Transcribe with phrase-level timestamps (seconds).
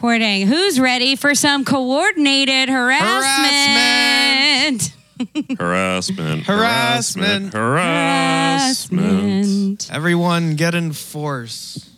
[0.00, 0.46] Recording.
[0.46, 4.94] Who's ready for some coordinated harassment?
[5.58, 6.46] Harassment.
[6.46, 7.52] Harassment.
[7.52, 7.54] Harassment.
[8.94, 9.90] Harassment.
[9.92, 11.90] Everyone get in force.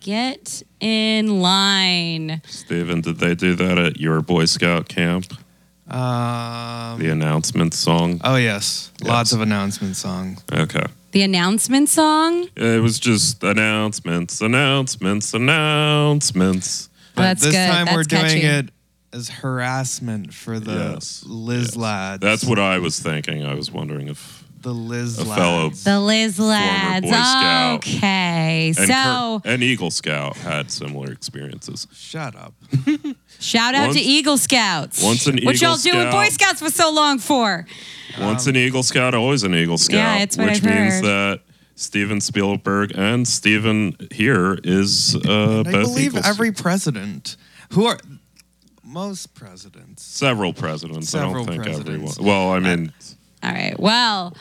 [0.00, 2.40] Get in line.
[2.46, 5.26] Steven, did they do that at your Boy Scout camp?
[5.88, 8.18] Um, The announcement song?
[8.24, 8.90] Oh, yes.
[9.02, 10.42] Lots of announcement songs.
[10.50, 10.86] Okay.
[11.12, 12.48] The announcement song.
[12.56, 16.88] It was just announcements, announcements, announcements.
[17.16, 17.66] But That's this good.
[17.70, 18.40] time we're That's doing catchy.
[18.46, 18.70] it
[19.12, 21.22] as harassment for the Yes.
[21.26, 21.76] Liz Yes.
[21.76, 22.20] lads.
[22.20, 23.44] That's what I was thinking.
[23.44, 25.40] I was wondering if the Liz a lads.
[25.40, 27.06] fellow The Liz lads.
[27.06, 27.74] Boy Scout.
[27.76, 31.86] Okay, and, so Kurt- and Eagle Scout had similar experiences.
[31.94, 32.52] Shut up.
[33.40, 35.02] shout out Once- to Eagle Scouts.
[35.02, 37.64] once an what Eagle y'all doing Boy Scout- Scouts for so long for?
[38.20, 39.96] Once um, an Eagle Scout, always an Eagle Scout.
[39.96, 41.04] Yeah, it's what which I've means heard.
[41.04, 41.40] that
[41.76, 47.36] Steven Spielberg and Steven here is uh, I believe Eagle every president
[47.72, 47.98] who are
[48.82, 50.02] most presidents.
[50.02, 51.14] several presidents.
[51.14, 52.18] I don't think presidents.
[52.18, 52.26] everyone.
[52.26, 52.92] Well, I mean,
[53.42, 53.78] All right.
[53.78, 54.34] Well,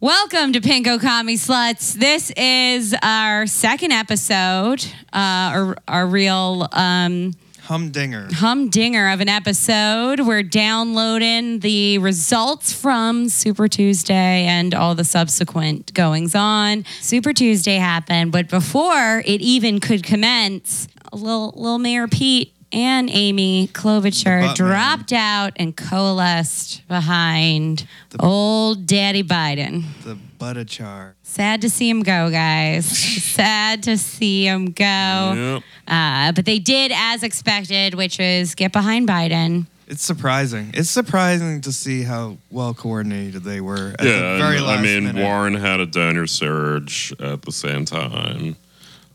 [0.00, 1.92] welcome to Pinko Commie Sluts.
[1.92, 7.34] This is our second episode, uh, our, our real um,
[7.70, 8.30] Humdinger.
[8.32, 10.18] humdinger of an episode.
[10.18, 16.84] We're downloading the results from Super Tuesday and all the subsequent goings on.
[17.00, 23.68] Super Tuesday happened, but before it even could commence, little, little Mayor Pete and Amy
[23.68, 24.56] Klobuchar man.
[24.56, 27.86] dropped out and coalesced behind
[28.18, 29.84] old Daddy Biden.
[30.02, 31.12] The Buttichar.
[31.22, 32.86] Sad to see him go, guys.
[33.22, 34.84] Sad to see him go.
[34.84, 35.62] yep.
[35.86, 39.66] Uh, but they did as expected, which is get behind Biden.
[39.86, 40.70] It's surprising.
[40.72, 44.78] It's surprising to see how well coordinated they were at yeah, the very and, last
[44.78, 45.22] I mean, minute.
[45.22, 48.56] Warren had a donor surge at the same time.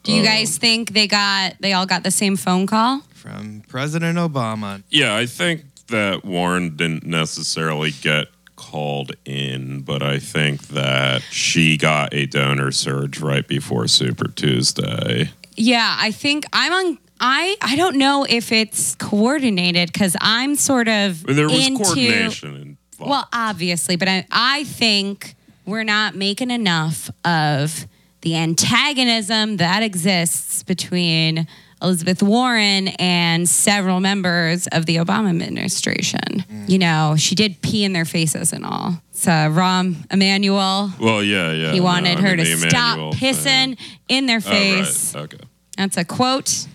[0.03, 3.01] Do you Um, guys think they got they all got the same phone call?
[3.13, 4.83] from President Obama.
[4.89, 11.77] Yeah, I think that Warren didn't necessarily get called in, but I think that she
[11.77, 15.31] got a donor surge right before Super Tuesday.
[15.55, 16.97] Yeah, I think I'm on.
[17.19, 22.55] I I don't know if it's coordinated because I'm sort of There was into, coordination
[22.55, 23.09] involved.
[23.09, 27.87] Well, obviously, but I I think we're not making enough of
[28.21, 31.47] the antagonism that exists between
[31.81, 36.45] Elizabeth Warren and several members of the Obama administration.
[36.67, 39.01] You know, she did pee in their faces and all.
[39.11, 41.71] So Rahm Emanuel, well, yeah, yeah.
[41.71, 43.77] he no, wanted I her mean, to stop Emanuel pissing thing.
[44.07, 45.15] in their Oh, right, face.
[45.15, 45.37] Okay.
[45.77, 46.67] That's a quote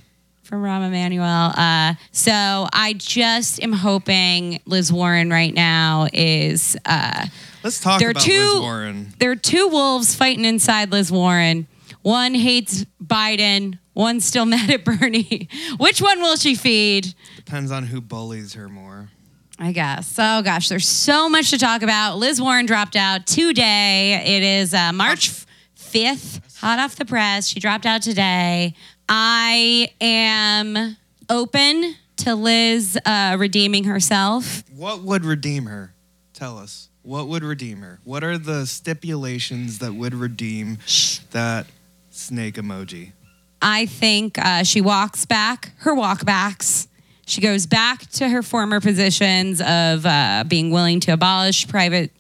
[0.42, 1.24] from Rahm Emanuel.
[1.56, 2.32] Uh, so
[2.72, 7.26] I just am hoping Liz Warren right now is uh,
[7.62, 9.12] Let's talk There are about two- Liz Warren.
[9.18, 11.66] there are two wolves fighting inside Liz Warren.
[12.02, 13.78] One hates Biden.
[13.94, 15.48] One's still mad at Bernie.
[15.78, 17.14] Which one will she feed?
[17.36, 19.08] Depends on who bullies her more.
[19.58, 20.14] I guess.
[20.18, 22.16] Oh gosh, there's so much to talk about.
[22.16, 24.14] Liz Warren dropped out today.
[24.24, 25.30] It is uh, March
[25.76, 27.46] 5th, hot off the press.
[27.46, 28.74] She dropped out today.
[29.06, 30.96] I am
[31.28, 34.62] open to Liz uh, redeeming herself.
[34.74, 35.92] What would redeem her?
[36.32, 36.88] Tell us.
[37.02, 37.98] What would redeem her?
[38.04, 40.78] What are the stipulations that would redeem
[41.32, 41.66] that
[42.20, 43.12] snake emoji?
[43.62, 46.86] I think uh, she walks back her walkbacks.
[47.26, 52.10] She goes back to her former positions of uh, being willing to abolish private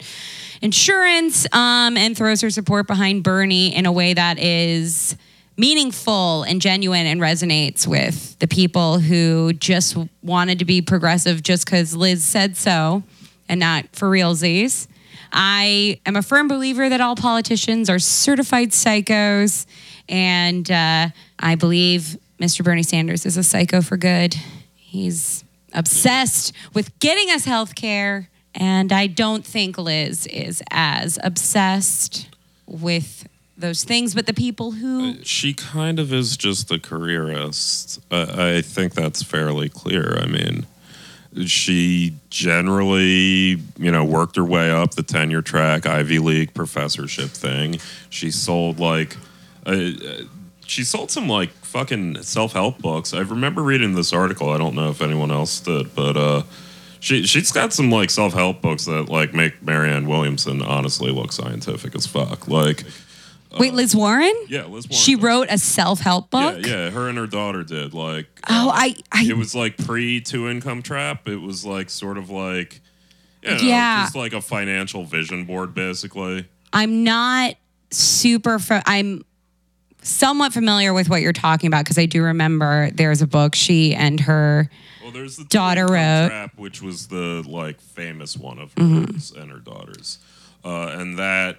[0.62, 5.16] insurance um, and throws her support behind Bernie in a way that is
[5.56, 11.66] meaningful and genuine and resonates with the people who just wanted to be progressive just
[11.66, 13.02] because Liz said so
[13.48, 14.86] and not for realsies.
[15.32, 19.66] I am a firm believer that all politicians are certified psychos,
[20.10, 21.08] and uh,
[21.38, 22.64] I believe Mr.
[22.64, 24.34] Bernie Sanders is a psycho for good.
[24.74, 32.28] He's obsessed with getting us health care, and I don't think Liz is as obsessed
[32.66, 33.26] with
[33.56, 38.00] those things, but the people who She kind of is just a careerist.
[38.10, 40.18] Uh, I think that's fairly clear.
[40.18, 40.66] I mean,
[41.46, 47.78] she generally, you know, worked her way up the tenure track, Ivy League professorship thing.
[48.08, 49.16] She sold like,
[49.66, 50.22] uh, uh,
[50.66, 53.12] she sold some like fucking self help books.
[53.14, 54.50] I remember reading this article.
[54.50, 56.42] I don't know if anyone else did, but uh,
[57.00, 61.32] she she's got some like self help books that like make Marianne Williamson honestly look
[61.32, 62.46] scientific as fuck.
[62.46, 62.84] Like,
[63.58, 64.32] wait, Liz Warren.
[64.48, 66.64] yeah, Liz Warren She wrote a self-help book.
[66.64, 67.92] Yeah, yeah, her and her daughter did.
[67.94, 71.28] Like, Oh, I, I it was like pre two income trap.
[71.28, 72.80] It was like sort of like,
[73.42, 74.04] you know, Yeah.
[74.04, 76.46] just like a financial vision board, basically.
[76.72, 77.54] I'm not
[77.90, 78.60] super.
[78.60, 79.24] Fa- I'm
[80.02, 83.94] somewhat familiar with what you're talking about because I do remember there's a book she
[83.94, 84.70] and her.
[85.02, 86.28] Well, there's the Daughter wrote.
[86.28, 89.12] trap, which was the like famous one of Mm-hmm.
[89.14, 90.18] hers and her daughters,
[90.64, 91.58] uh, and that,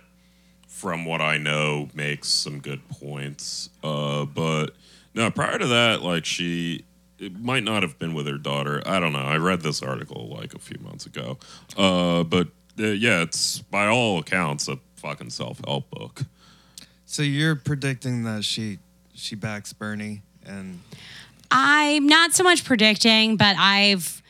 [0.67, 3.69] from what I know, makes some good points.
[3.83, 4.67] Uh, but
[5.13, 6.85] no, prior to that, like she.
[7.19, 8.81] It might not have been with her daughter.
[8.83, 9.19] I don't know.
[9.19, 11.37] I read this article like a few months ago.
[11.77, 12.47] Uh, but
[12.79, 16.23] uh, yeah, it's by all accounts a fucking self help book.
[17.11, 18.79] So you're predicting that she
[19.13, 20.79] she backs Bernie and
[21.51, 24.23] I'm not so much predicting, but I've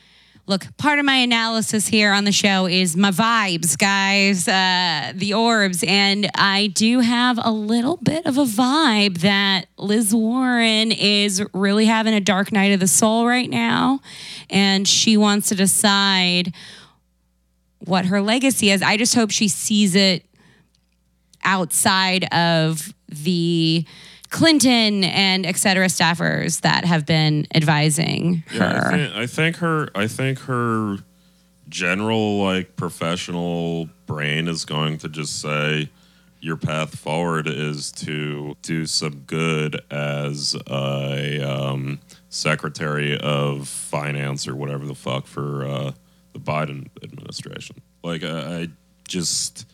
[0.48, 0.66] look.
[0.78, 4.48] Part of my analysis here on the show is my vibes, guys.
[4.48, 10.12] Uh, the orbs, and I do have a little bit of a vibe that Liz
[10.12, 14.00] Warren is really having a dark night of the soul right now,
[14.50, 16.52] and she wants to decide
[17.78, 18.82] what her legacy is.
[18.82, 20.24] I just hope she sees it
[21.44, 23.84] outside of the
[24.30, 28.56] Clinton and et cetera staffers that have been advising her.
[28.58, 29.88] Yeah, I think, I think her.
[29.94, 30.96] I think her
[31.68, 35.90] general like professional brain is going to just say
[36.40, 44.56] your path forward is to do some good as a um, secretary of finance or
[44.56, 45.92] whatever the fuck for uh,
[46.32, 47.80] the Biden administration.
[48.02, 48.68] Like I, I
[49.06, 49.66] just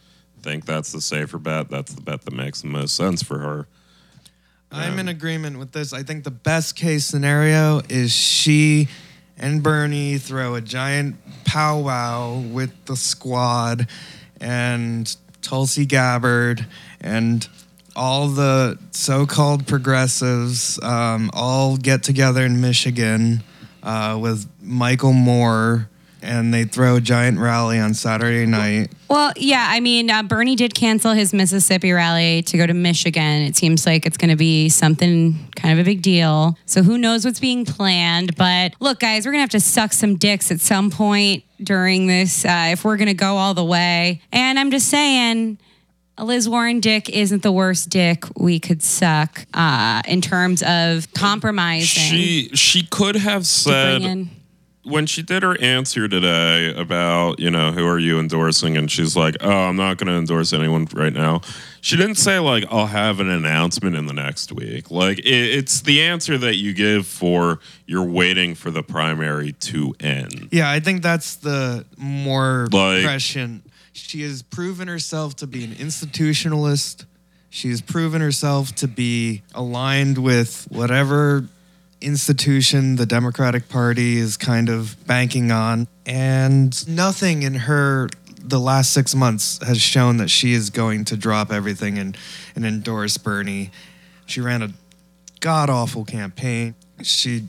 [0.48, 1.68] think that's the safer bet.
[1.68, 3.66] That's the bet that makes the most sense for her.
[4.70, 5.92] I'm in agreement with this.
[5.92, 8.88] I think the best case scenario is she
[9.38, 13.88] and Bernie throw a giant powwow with the squad
[14.40, 16.66] and Tulsi Gabbard
[17.00, 17.46] and
[17.96, 23.42] all the so-called progressives um, all get together in Michigan
[23.82, 25.88] uh, with Michael Moore
[26.22, 28.92] and they throw a giant rally on Saturday night.
[29.08, 33.42] Well, yeah, I mean, uh, Bernie did cancel his Mississippi rally to go to Michigan.
[33.42, 36.58] It seems like it's going to be something kind of a big deal.
[36.66, 38.36] So who knows what's being planned?
[38.36, 42.06] But look, guys, we're going to have to suck some dicks at some point during
[42.06, 44.20] this uh, if we're going to go all the way.
[44.32, 45.58] And I'm just saying.
[46.20, 51.86] Liz Warren dick isn't the worst dick we could suck uh, in terms of compromising.
[51.86, 54.30] She she could have to said bring in-
[54.88, 58.76] when she did her answer today about, you know, who are you endorsing?
[58.76, 61.42] And she's like, oh, I'm not going to endorse anyone right now.
[61.80, 64.90] She didn't say, like, I'll have an announcement in the next week.
[64.90, 69.94] Like, it, it's the answer that you give for you're waiting for the primary to
[70.00, 70.48] end.
[70.50, 73.64] Yeah, I think that's the more Like- prescient.
[73.92, 77.04] She has proven herself to be an institutionalist.
[77.50, 81.46] She has proven herself to be aligned with whatever
[82.00, 85.88] institution the Democratic Party is kind of banking on.
[86.06, 88.08] And nothing in her
[88.40, 92.16] the last six months has shown that she is going to drop everything and,
[92.54, 93.70] and endorse Bernie.
[94.26, 94.70] She ran a
[95.40, 96.74] god awful campaign.
[97.02, 97.44] She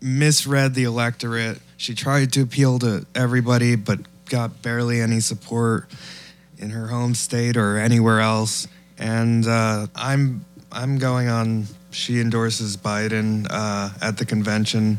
[0.00, 1.60] misread the electorate.
[1.76, 5.86] She tried to appeal to everybody, but got barely any support
[6.58, 8.66] in her home state or anywhere else.
[8.98, 11.66] And uh, I'm I'm going on.
[11.92, 14.98] She endorses Biden uh, at the convention,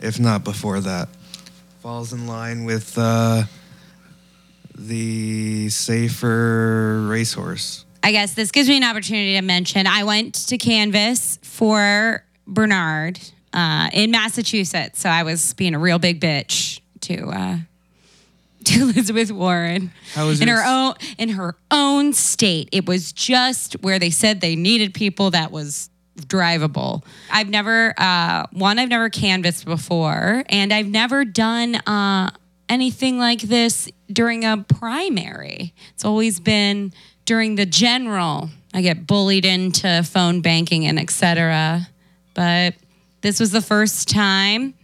[0.00, 1.08] if not before that.
[1.80, 3.44] Falls in line with uh,
[4.74, 7.84] the safer racehorse.
[8.02, 13.20] I guess this gives me an opportunity to mention I went to Canvas for Bernard
[13.52, 15.00] uh, in Massachusetts.
[15.00, 17.58] So I was being a real big bitch to uh,
[18.64, 22.68] to Elizabeth Warren How was in her own in her own state.
[22.72, 27.04] It was just where they said they needed people that was drivable.
[27.30, 32.30] I've never uh, one I've never canvassed before, and I've never done uh,
[32.68, 35.74] anything like this during a primary.
[35.94, 36.92] It's always been
[37.24, 38.50] during the general.
[38.74, 41.88] I get bullied into phone banking and etc.
[42.34, 42.74] But
[43.20, 44.74] this was the first time.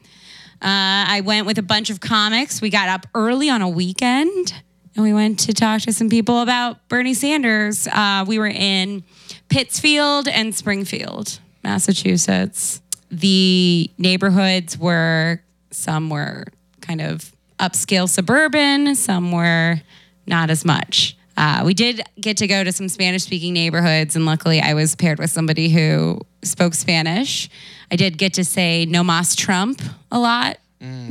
[0.60, 2.60] Uh, I went with a bunch of comics.
[2.60, 4.52] We got up early on a weekend
[4.94, 7.86] and we went to talk to some people about Bernie Sanders.
[7.86, 9.04] Uh, we were in
[9.48, 12.82] Pittsfield and Springfield, Massachusetts.
[13.10, 15.40] The neighborhoods were
[15.70, 16.44] some were
[16.80, 19.80] kind of upscale suburban, some were
[20.26, 21.16] not as much.
[21.36, 24.96] Uh, we did get to go to some Spanish speaking neighborhoods, and luckily I was
[24.96, 27.48] paired with somebody who spoke Spanish.
[27.90, 30.58] I did get to say no mas Trump a lot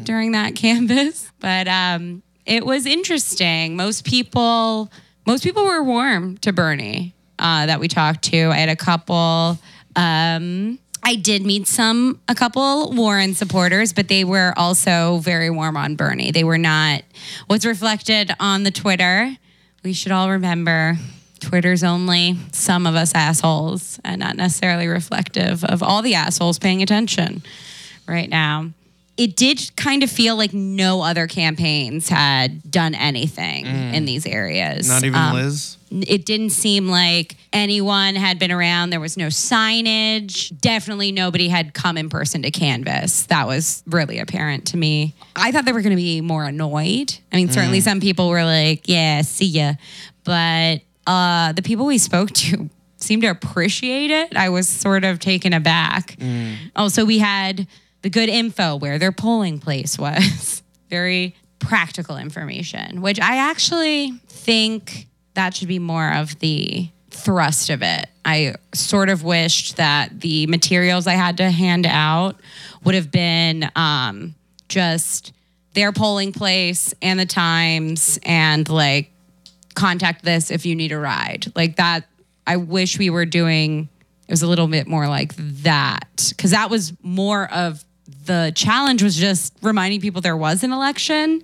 [0.03, 3.75] during that canvas, but um, it was interesting.
[3.75, 4.91] Most people,
[5.25, 8.49] most people were warm to Bernie uh, that we talked to.
[8.49, 9.57] I had a couple.
[9.95, 15.77] Um, I did meet some, a couple Warren supporters, but they were also very warm
[15.77, 16.31] on Bernie.
[16.31, 17.01] They were not
[17.47, 19.35] what's reflected on the Twitter.
[19.83, 20.97] We should all remember
[21.39, 26.81] Twitter's only some of us assholes and not necessarily reflective of all the assholes paying
[26.81, 27.43] attention
[28.07, 28.71] right now.
[29.17, 34.87] It did kind of feel like no other campaigns had done anything in these areas.
[34.87, 35.77] Not even Um, Liz.
[35.91, 38.91] it didn't seem like anyone had been around.
[38.91, 40.51] There was no signage.
[40.61, 43.23] Definitely nobody had come in person to canvas.
[43.27, 45.15] That was really apparent to me.
[45.35, 47.15] I thought they were going to be more annoyed.
[47.31, 49.73] I mean, certainly some people were like, yeah, see ya.
[50.25, 54.35] But uh, the people we spoke to seemed to appreciate it.
[54.35, 56.17] I was sort of taken aback.
[56.75, 57.65] Also, we had
[58.07, 60.63] the good info where their polling place was.
[60.89, 67.83] Very practical information, which I actually think that should be more of the thrust of
[67.83, 68.07] it.
[68.23, 72.39] I sort of wished that the materials I had to hand out
[72.85, 74.35] would have been um,
[74.69, 75.33] just
[75.73, 79.11] their polling place and the times and like
[79.75, 81.51] contact this if you need a ride.
[81.57, 82.07] Like that,
[82.45, 83.89] I wish we were doing,
[84.29, 86.31] it was a little bit more like that.
[86.37, 87.83] Cause that was more of
[88.27, 91.41] the challenge was just reminding people there was an election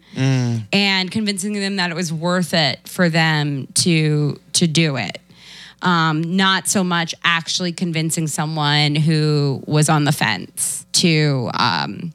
[0.71, 5.19] and convincing them that it was worth it for them to to do it.
[5.81, 12.13] Um, not so much actually convincing someone who was on the fence to um,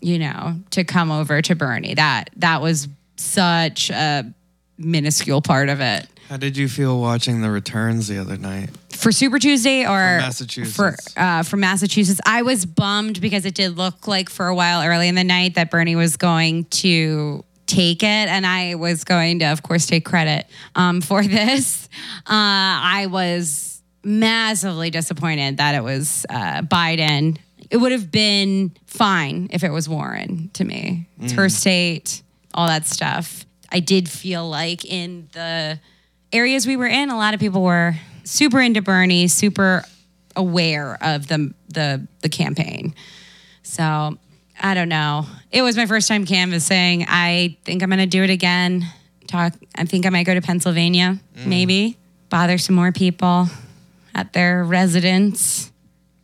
[0.00, 1.94] you know, to come over to Bernie.
[1.94, 4.32] That that was such a
[4.78, 6.06] minuscule part of it.
[6.30, 8.70] How did you feel watching the returns the other night?
[8.90, 10.76] For Super Tuesday or Massachusetts.
[10.76, 14.86] for uh, from Massachusetts, I was bummed because it did look like for a while
[14.86, 19.40] early in the night that Bernie was going to take it, and I was going
[19.40, 20.46] to, of course, take credit
[20.76, 21.88] um, for this.
[22.18, 27.38] Uh, I was massively disappointed that it was uh, Biden.
[27.70, 31.08] It would have been fine if it was Warren to me.
[31.20, 32.22] It's her state,
[32.54, 33.44] all that stuff.
[33.72, 35.80] I did feel like in the
[36.32, 37.94] areas we were in, a lot of people were
[38.24, 39.84] super into Bernie, super
[40.36, 42.94] aware of the the the campaign.
[43.62, 44.16] So
[44.60, 45.26] I don't know.
[45.50, 47.04] It was my first time canvassing.
[47.08, 48.86] I think I'm gonna do it again.
[49.26, 49.54] Talk.
[49.76, 51.46] I think I might go to Pennsylvania, mm.
[51.46, 51.96] maybe
[52.28, 53.48] bother some more people
[54.14, 55.70] at their residence.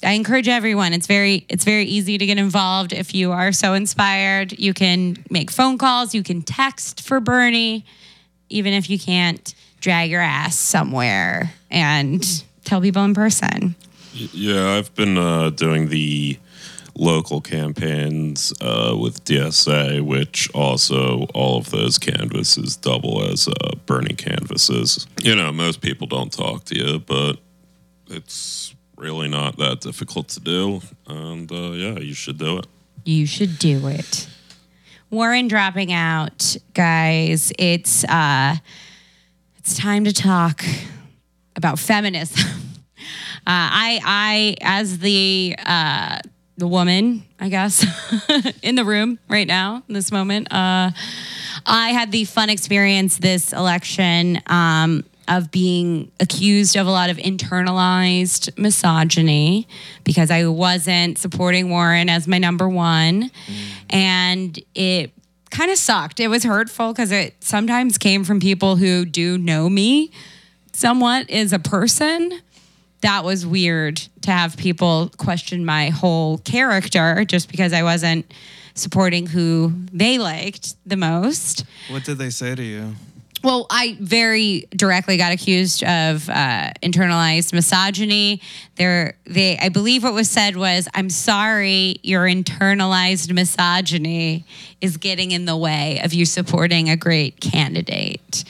[0.02, 0.92] I encourage everyone.
[0.92, 4.58] It's very it's very easy to get involved if you are so inspired.
[4.58, 7.84] You can make phone calls, you can text for Bernie,
[8.48, 13.75] even if you can't drag your ass somewhere and tell people in person.
[14.12, 16.38] Yeah, I've been uh, doing the
[16.99, 24.14] local campaigns uh, with DSA, which also all of those canvases double as uh, Bernie
[24.14, 25.06] canvases.
[25.23, 27.35] You know, most people don't talk to you, but
[28.09, 30.80] it's really not that difficult to do.
[31.06, 32.66] And uh, yeah, you should do it.
[33.04, 34.28] You should do it.
[35.11, 37.52] Warren dropping out, guys.
[37.59, 38.56] It's uh
[39.66, 40.64] it's time to talk
[41.56, 42.49] about feminism.
[43.49, 46.18] Uh, I I as the uh
[46.56, 47.87] the woman, I guess,
[48.62, 50.90] in the room right now, in this moment, uh
[51.64, 57.18] I had the fun experience this election um, of being accused of a lot of
[57.18, 59.68] internalized misogyny
[60.02, 63.30] because I wasn't supporting Warren as my number one.
[63.90, 65.12] And it
[65.56, 66.20] kind of sucked.
[66.20, 70.10] It was hurtful because it sometimes came from people who do know me
[70.72, 72.40] somewhat as a person.
[73.00, 78.30] That was weird to have people question my whole character just because I wasn't
[78.75, 81.64] supporting who they liked the most.
[81.88, 82.94] What did they say to you?
[83.44, 88.40] Well, I very directly got accused of uh, internalized misogyny.
[88.76, 94.44] There, they, I believe what was said was, "I'm sorry, your internalized misogyny
[94.80, 98.44] is getting in the way of you supporting a great candidate."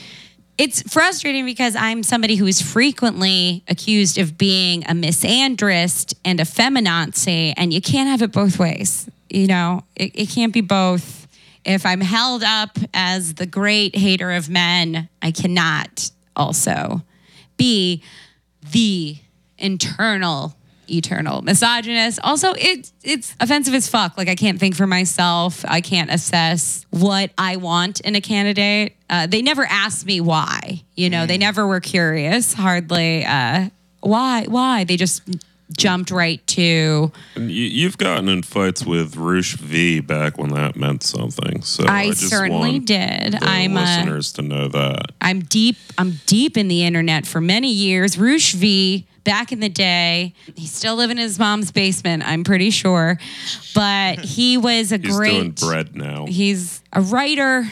[0.58, 6.44] It's frustrating because I'm somebody who is frequently accused of being a misandrist and a
[6.44, 9.10] feminazi, and you can't have it both ways.
[9.28, 11.25] You know, it, it can't be both
[11.66, 17.02] if I'm held up as the great hater of men, I cannot also
[17.56, 18.02] be
[18.70, 19.16] the
[19.58, 20.56] internal
[20.88, 22.20] eternal misogynist.
[22.22, 24.16] Also, it it's offensive as fuck.
[24.16, 25.64] Like I can't think for myself.
[25.66, 28.94] I can't assess what I want in a candidate.
[29.10, 30.84] Uh, they never asked me why.
[30.94, 32.52] You know, they never were curious.
[32.52, 33.24] Hardly.
[33.24, 33.70] Uh,
[34.00, 34.44] why?
[34.44, 34.84] Why?
[34.84, 35.22] They just
[35.76, 37.10] jumped right to.
[37.36, 41.62] You, you've gotten in fights with Roosh V back when that meant something.
[41.62, 43.34] So I, I certainly did.
[43.42, 43.80] I'm a.
[43.80, 45.06] listeners to know that.
[45.20, 45.76] I'm deep.
[45.98, 48.18] I'm deep in the internet for many years.
[48.18, 49.06] Roosh V.
[49.24, 52.22] Back in the day, he's still living in his mom's basement.
[52.24, 53.18] I'm pretty sure,
[53.74, 55.32] but he was a He's great.
[55.32, 56.26] doing bread now.
[56.26, 57.64] He's a writer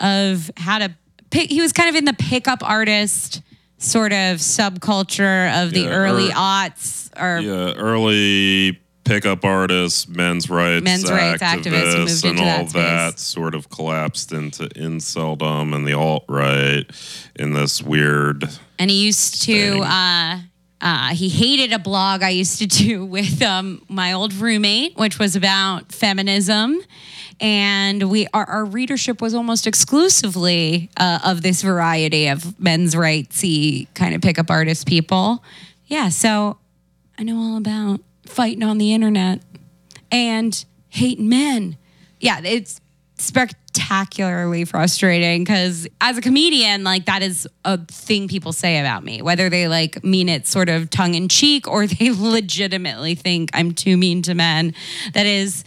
[0.00, 0.92] of how to
[1.30, 1.48] pick.
[1.48, 3.40] He was kind of in the pickup artist
[3.78, 10.50] sort of subculture of the Yeah, early or- aughts or Yeah, early pickup artists, men's
[10.50, 15.86] rights, Men's rights activists moved and all that that sort of collapsed into inceldom and
[15.86, 16.84] the alt right
[17.36, 18.48] in this weird.
[18.78, 20.38] and he used to uh,
[20.80, 25.18] uh, he hated a blog I used to do with um, my old roommate, which
[25.18, 26.80] was about feminism.
[27.38, 33.88] And we our, our readership was almost exclusively uh, of this variety of men's rightsy
[33.94, 35.44] kind of pickup artist people.
[35.86, 36.58] Yeah, so
[37.18, 39.42] I know all about fighting on the internet
[40.10, 41.76] and hating men.
[42.20, 42.80] Yeah, it's
[43.18, 49.22] spectacularly frustrating because as a comedian, like that is a thing people say about me,
[49.22, 53.72] whether they like mean it sort of tongue in cheek or they legitimately think I'm
[53.72, 54.74] too mean to men.
[55.14, 55.64] That is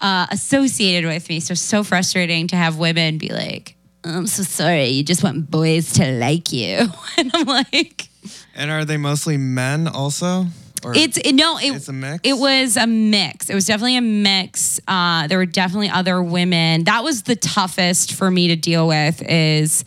[0.00, 1.40] uh, associated with me.
[1.40, 5.94] So so frustrating to have women be like, "I'm so sorry, you just want boys
[5.94, 8.08] to like you," and I'm like.
[8.54, 10.46] And are they mostly men also?
[10.84, 12.20] Or It's it, no, it, It's a mix?
[12.22, 13.50] It was a mix.
[13.50, 14.80] It was definitely a mix.
[14.86, 16.84] Uh, there were definitely other women.
[16.84, 19.22] That was the toughest for me to deal with.
[19.22, 19.84] Is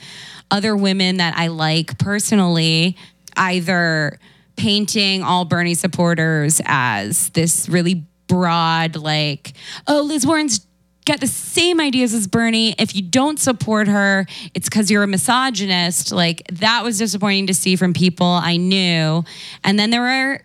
[0.51, 2.97] other women that I like personally,
[3.35, 4.19] either
[4.55, 9.53] painting all Bernie supporters as this really broad, like,
[9.87, 10.65] oh, Liz Warren's
[11.05, 12.73] got the same ideas as Bernie.
[12.79, 16.11] If you don't support her, it's because you're a misogynist.
[16.11, 19.23] Like that was disappointing to see from people I knew.
[19.63, 20.41] And then there were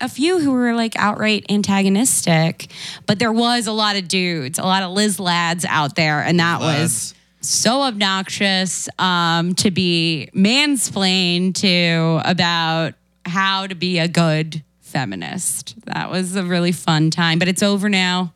[0.00, 2.68] a few who were like outright antagonistic,
[3.06, 6.38] but there was a lot of dudes, a lot of Liz lads out there, and
[6.40, 14.62] that was so obnoxious um, to be mansplained to about how to be a good
[14.80, 15.74] feminist.
[15.86, 18.32] That was a really fun time, but it's over now.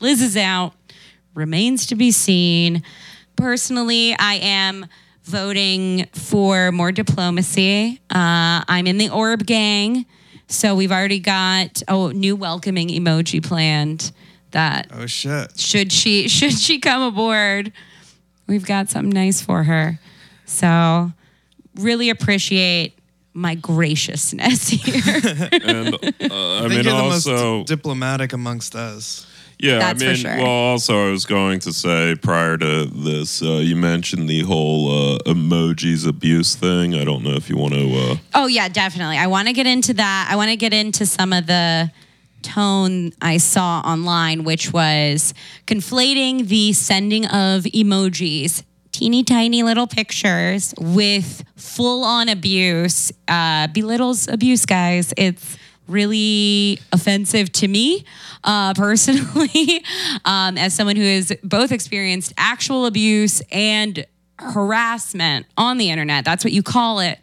[0.00, 0.74] Liz is out,
[1.34, 2.82] remains to be seen.
[3.34, 4.86] Personally, I am
[5.24, 8.00] voting for more diplomacy.
[8.10, 10.06] Uh, I'm in the Orb gang,
[10.48, 14.12] so we've already got a new welcoming emoji planned.
[14.52, 15.58] That oh shit.
[15.58, 17.72] should she should she come aboard,
[18.46, 19.98] we've got something nice for her.
[20.44, 21.12] So
[21.74, 22.98] really appreciate
[23.34, 25.20] my graciousness here.
[25.62, 29.26] And uh, I, I think mean, you're the also, most diplomatic amongst us.
[29.58, 30.36] Yeah, That's I for mean, sure.
[30.36, 34.90] well, also, I was going to say prior to this, uh, you mentioned the whole
[35.14, 36.94] uh, emojis abuse thing.
[36.94, 37.96] I don't know if you want to.
[37.96, 39.16] Uh, Oh yeah, definitely.
[39.16, 40.28] I want to get into that.
[40.30, 41.90] I want to get into some of the
[42.42, 45.32] tone I saw online, which was
[45.66, 53.10] conflating the sending of emojis, teeny tiny little pictures, with full on abuse.
[53.26, 55.14] Uh, belittles abuse, guys.
[55.16, 55.56] It's
[55.88, 58.04] really offensive to me
[58.46, 59.84] uh, personally,
[60.24, 64.06] um, as someone who has both experienced actual abuse and
[64.38, 66.24] harassment on the internet.
[66.24, 67.18] That's what you call it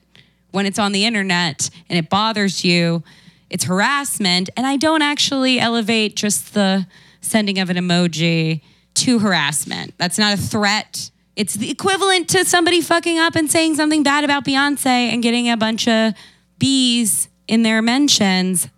[0.52, 3.04] when it's on the internet and it bothers you,
[3.50, 4.50] it's harassment.
[4.56, 6.86] And I don't actually elevate just the
[7.22, 8.62] sending of an emoji
[8.96, 9.96] to harassment.
[9.98, 11.10] That's not a threat.
[11.36, 15.50] It's the equivalent to somebody fucking up and saying something bad about Beyonce and getting
[15.50, 16.14] a bunch of
[16.60, 18.70] bees in their mentions.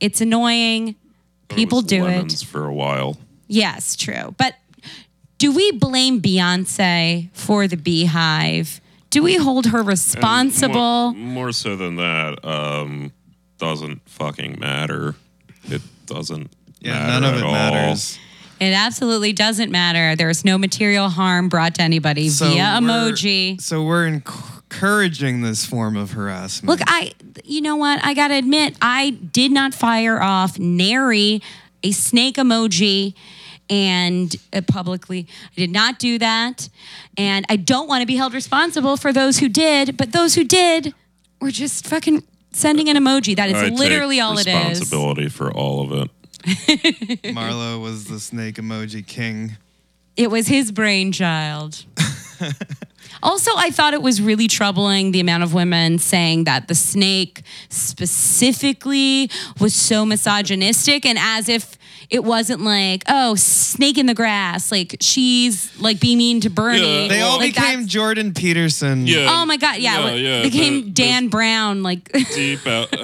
[0.00, 0.96] It's annoying.
[1.54, 2.32] People do it.
[2.46, 3.18] for a while.
[3.48, 4.34] Yes, true.
[4.38, 4.54] But
[5.38, 8.80] do we blame Beyonce for the beehive?
[9.10, 11.12] Do we hold her responsible?
[11.12, 13.12] More, more so than that, um,
[13.58, 15.14] doesn't fucking matter.
[15.64, 16.50] It doesn't.
[16.80, 17.52] Yeah, matter none of at it all.
[17.52, 18.18] matters.
[18.60, 20.14] It absolutely doesn't matter.
[20.16, 23.60] There's no material harm brought to anybody via emoji.
[23.60, 24.22] So we're
[24.72, 26.68] encouraging this form of harassment.
[26.68, 27.12] Look, I,
[27.44, 28.04] you know what?
[28.04, 31.42] I got to admit, I did not fire off nary
[31.82, 33.14] a snake emoji
[33.68, 35.26] and uh, publicly.
[35.56, 36.68] I did not do that.
[37.18, 40.44] And I don't want to be held responsible for those who did, but those who
[40.44, 40.94] did
[41.40, 43.36] were just fucking sending an emoji.
[43.36, 44.80] That is I literally take all it is.
[44.80, 46.10] responsibility for all of it.
[47.34, 49.56] Marlo was the snake emoji king.
[50.16, 51.84] It was his brainchild.
[53.22, 57.42] also, I thought it was really troubling the amount of women saying that the snake
[57.68, 59.30] specifically
[59.60, 61.76] was so misogynistic and as if
[62.10, 64.70] it wasn't like, oh, snake in the grass.
[64.70, 67.02] Like she's like being mean to Bernie.
[67.04, 69.06] Yeah, They all Like, became Jordan Peterson.
[69.06, 69.28] Yeah.
[69.30, 70.08] Oh my god, yeah.
[70.08, 72.96] Yeah, yeah, became the- Dan Brown, like deep al- the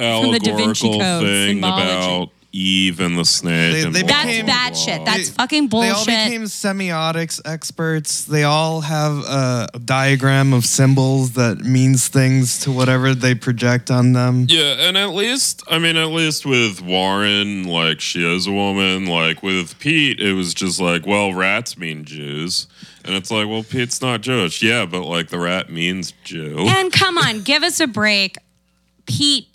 [0.42, 1.90] Da Vinci allegorical Code, thing symbology.
[1.92, 3.72] about Eve and the snake.
[3.74, 4.82] They- and they blah, that's became- blah, bad blah.
[4.82, 5.04] shit.
[5.04, 6.06] That's They- fucking They all bullshit.
[6.24, 8.24] became semiotics experts.
[8.24, 13.90] They all have a, a diagram of symbols that means things to whatever they project
[13.90, 14.46] on them.
[14.48, 19.06] Yeah, and at least I mean, at least with Warren, like she is a woman.
[19.06, 22.66] Like with Pete, it was just like, well, rats mean Jews,
[23.04, 26.64] and it's like, well, Pete's not Jewish, yeah, but like the rat means Jew.
[26.66, 28.36] and come on, give us a break.
[29.06, 29.47] Pete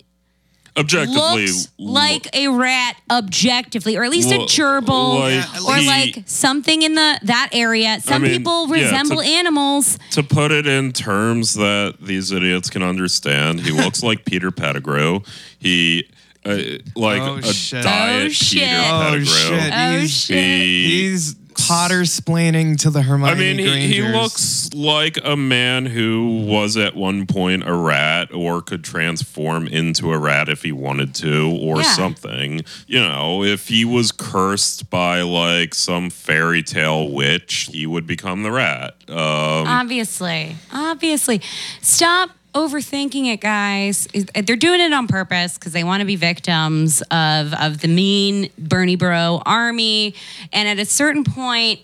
[0.76, 5.88] Objectively, looks like a rat objectively, or at least a Lo- gerbil, like or he-
[5.88, 8.00] like something in the that area.
[8.02, 10.00] Some mean, people yeah, resemble to- animals.
[10.12, 15.20] to put it in terms that these idiots can understand, he looks like Peter Pettigrew.
[15.60, 16.10] He
[16.46, 16.58] uh,
[16.96, 17.84] like Oh, a shit.
[17.84, 18.60] diet Oh, shit.
[18.62, 19.26] Peter Oh Pettigrew.
[19.26, 19.74] shit!
[19.74, 20.38] Oh he's, shit!
[20.38, 23.32] He- he's Potter splaining to the Hermione.
[23.32, 24.16] I mean, he, he Grangers.
[24.22, 30.12] looks like a man who was at one point a rat or could transform into
[30.12, 31.84] a rat if he wanted to or Yeah.
[31.84, 32.62] something.
[32.88, 38.44] You know, if he was cursed by like some fairy tale witch, he would become
[38.44, 38.96] the rat.
[39.10, 39.18] Um,
[39.68, 41.42] Obviously, obviously,
[41.82, 44.08] stop overthinking it, guys.
[44.14, 47.88] Eh, they're doing it on purpose because they want to be victims of of the
[47.88, 50.16] mean Bernie Bro army.
[50.52, 51.80] And at a certain point,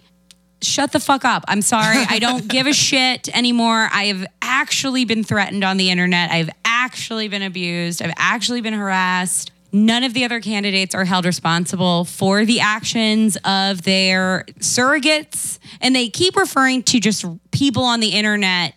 [0.62, 1.46] shut the fuck up.
[1.48, 1.98] I'm sorry.
[2.10, 3.90] I don't give a shit anymore.
[3.92, 6.32] I have actually been threatened on the internet.
[6.32, 8.02] I've actually been abused.
[8.02, 9.52] I've actually been harassed.
[9.72, 15.60] None of the other candidates are held responsible for the actions of their surrogates.
[15.80, 18.74] And they keep referring to just people on the internet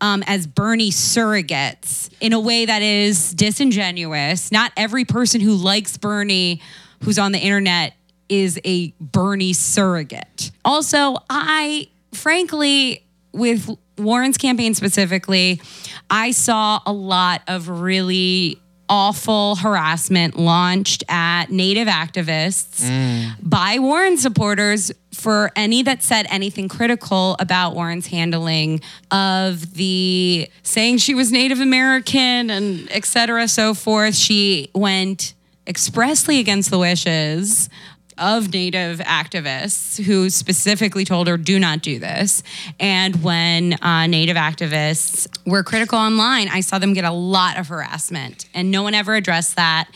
[0.00, 4.52] um, as Bernie surrogates in a way that is disingenuous.
[4.52, 6.60] Not every person who likes Bernie
[7.02, 7.94] who's on the internet
[8.28, 10.50] is a Bernie surrogate.
[10.64, 15.60] Also, I frankly, with Warren's campaign specifically,
[16.10, 22.88] I saw a lot of really awful harassment launched at Native activists
[23.42, 30.98] by Warren supporters for any that said anything critical about Warren's handling of the saying
[30.98, 34.14] she was Native American and et cetera, so forth.
[34.14, 35.34] She went
[35.66, 37.68] expressly against the wishes
[38.18, 42.42] of Native activists who specifically told her, do not do this.
[42.80, 47.68] And when uh, Native activists were critical online, I saw them get a lot of
[47.68, 49.88] harassment, and no one ever addressed that.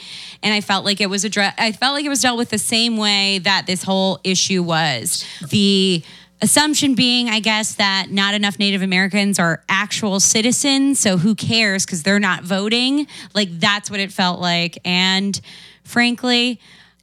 [0.43, 1.61] And I felt like it was addressed.
[1.61, 5.25] I felt like it was dealt with the same way that this whole issue was.
[5.49, 6.03] The
[6.43, 11.85] assumption being, I guess, that not enough Native Americans are actual citizens, so who cares
[11.85, 13.07] because they're not voting?
[13.35, 14.79] Like that's what it felt like.
[14.85, 15.39] And
[15.85, 16.61] frankly,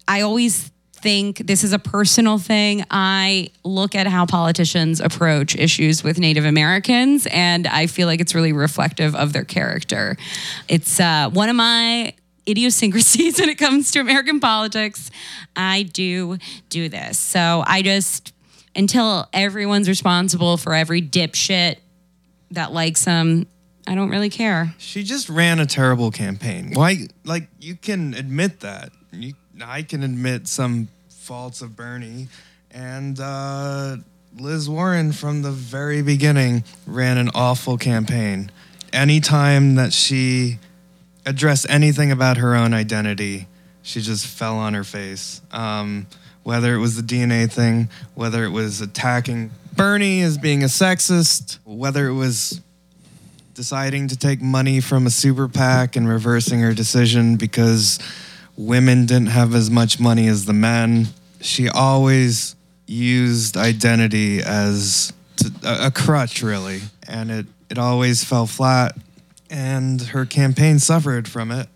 [0.08, 0.72] I always
[1.08, 2.84] think this is a personal thing.
[2.92, 8.36] I look at how politicians approach issues with Native Americans, and I feel like it's
[8.36, 10.18] really reflective of their character.
[10.68, 12.14] It's uh, one of my
[12.46, 15.10] idiosyncrasies when it comes to American politics.
[15.56, 17.18] I do do this.
[17.18, 18.34] So I just,
[18.76, 21.78] until everyone's responsible for every dipshit
[22.52, 23.48] that likes them,
[23.88, 24.76] I don't really care.
[24.78, 26.74] She just ran a terrible campaign.
[26.74, 27.08] Why?
[27.24, 28.92] Like you can admit that.
[29.14, 30.90] You, I can admit some
[31.28, 32.30] faults of Bernie,
[32.72, 33.98] and uh,
[34.40, 38.50] Liz Warren from the very beginning ran an awful campaign.
[38.94, 40.58] Anytime that she
[41.26, 43.50] addressed anything about her own identity,
[43.82, 45.42] she just fell on her face.
[45.52, 46.08] Um,
[46.44, 51.58] whether it was the DNA thing, whether it was attacking Bernie as being a sexist,
[51.66, 52.62] whether it was
[53.54, 58.00] deciding to take money from a super PAC and reversing her decision because
[58.58, 61.08] women didn't have as much money as the men.
[61.42, 62.56] She always
[62.88, 65.14] used identity as
[65.64, 68.98] a crutch, really, and it, it always fell flat.
[69.50, 71.70] And her campaign suffered from it.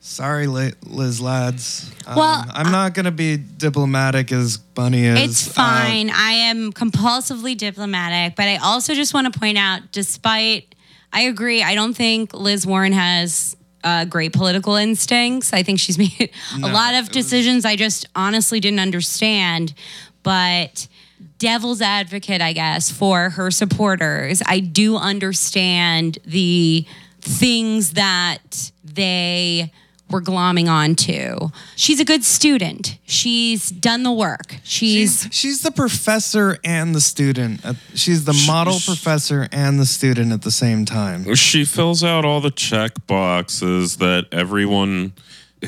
[0.00, 1.90] Sorry, Liz Lads.
[2.06, 5.18] Um, Well, I'm not going to be diplomatic as Bunny is.
[5.18, 6.10] It's Uh, fine.
[6.10, 10.74] I am compulsively diplomatic, but I also just want to point out, despite,
[11.10, 15.52] I agree, I don't think Liz Warren has uh, great political instincts.
[15.52, 19.74] I think she's made a lot of it was- decisions I just honestly didn't understand.
[20.22, 20.88] But
[21.38, 26.86] devil's advocate, I guess, for her supporters, I do understand the
[27.20, 29.70] things that they
[30.10, 31.50] we're glomming onto.
[31.76, 32.98] She's a good student.
[33.06, 34.56] She's done the work.
[34.62, 37.64] She's, She's she's the professor and the student.
[37.94, 41.34] She's the model sh- professor and the student at the same time.
[41.34, 45.14] She fills out all the check boxes that everyone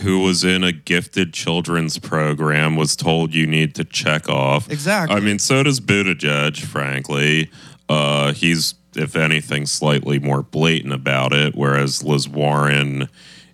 [0.02, 4.70] who was in a gifted children's program was told you need to check off.
[4.70, 5.16] Exactly.
[5.16, 7.50] I mean, so does Buttigieg, frankly.
[7.88, 13.08] Uh, he's, if anything, slightly more blatant about it, whereas Liz Warren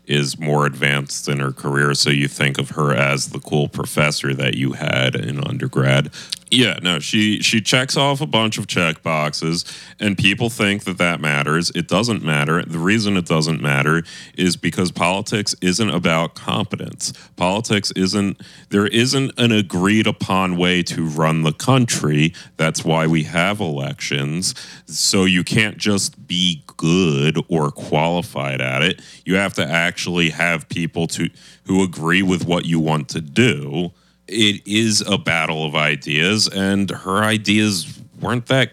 [0.06, 1.94] is more advanced in her career.
[1.94, 6.10] So you think of her as the cool professor that you had in undergrad.
[6.52, 9.64] Yeah, no, she she checks off a bunch of check boxes,
[9.98, 11.72] and people think that that matters.
[11.74, 12.62] It doesn't matter.
[12.62, 14.02] The reason it doesn't matter
[14.36, 17.14] is because politics isn't about competence.
[17.36, 18.38] Politics isn't
[18.68, 22.34] there isn't an agreed upon way to run the country.
[22.58, 24.54] That's why we have elections.
[24.84, 29.00] So you can't just be good or qualified at it.
[29.24, 31.30] You have to actually have people to
[31.64, 33.92] who agree with what you want to do
[34.32, 38.72] it is a battle of ideas, and her ideas weren't that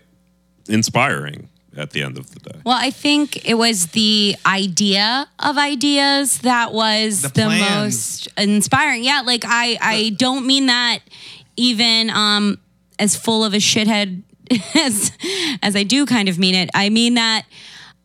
[0.68, 2.60] inspiring at the end of the day.
[2.66, 9.04] well, I think it was the idea of ideas that was The the, most inspiring.
[9.04, 11.00] Yeah, like I, I don't mean that
[11.56, 12.60] even um,
[12.98, 14.24] as full of a shithead
[14.76, 15.12] as
[15.62, 16.70] as I do kind of mean it.
[16.74, 17.46] I mean that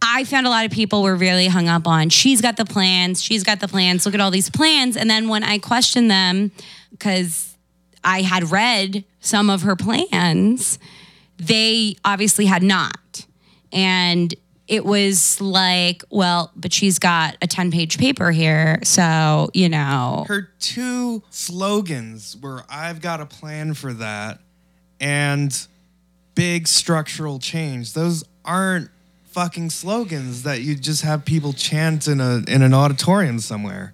[0.06, 3.22] I found a lot of people were really hung up on she's got the plans,
[3.22, 4.96] she's got the plans, look at all these plans.
[4.96, 6.52] And then when I questioned them,
[6.90, 7.56] because
[8.04, 10.78] I had read some of her plans,
[11.38, 13.26] they obviously had not.
[13.72, 14.34] And
[14.68, 18.78] it was like, well, but she's got a 10 page paper here.
[18.82, 24.40] So, you know, Her two slogans were I've got a plan for that
[25.00, 25.66] and
[26.34, 27.92] big structural change.
[27.92, 28.90] Those aren't
[29.34, 33.92] fucking slogans that you just have people chant in a in an auditorium somewhere.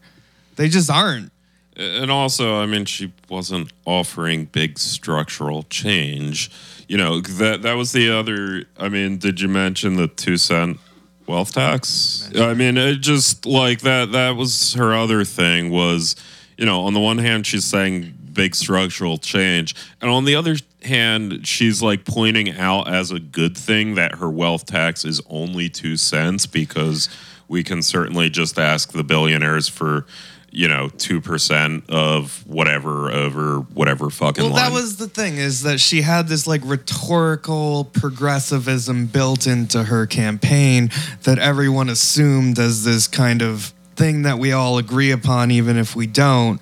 [0.57, 1.33] They just aren't.
[1.77, 6.51] And also, I mean, she wasn't offering big structural change.
[6.89, 8.65] You know, that that was the other.
[8.79, 10.79] I mean, did you mention the two cent
[11.27, 12.31] wealth tax?
[12.37, 14.13] I mean, it just like that.
[14.13, 15.71] That was her other thing.
[15.71, 16.17] Was
[16.59, 20.57] you know, on the one hand, she's saying big structural change, and on the other
[20.83, 25.69] hand, she's like pointing out as a good thing that her wealth tax is only
[25.69, 27.09] two cents because
[27.49, 30.07] we can certainly just ask the billionaires for
[30.53, 34.65] you know, 2% of whatever over whatever fucking Well, line.
[34.71, 40.07] that was the thing is that she had this like rhetorical progressivism built into her
[40.07, 40.91] campaign
[41.23, 45.95] that everyone assumed as this kind of thing that we all agree upon, even if
[45.95, 46.61] we don't.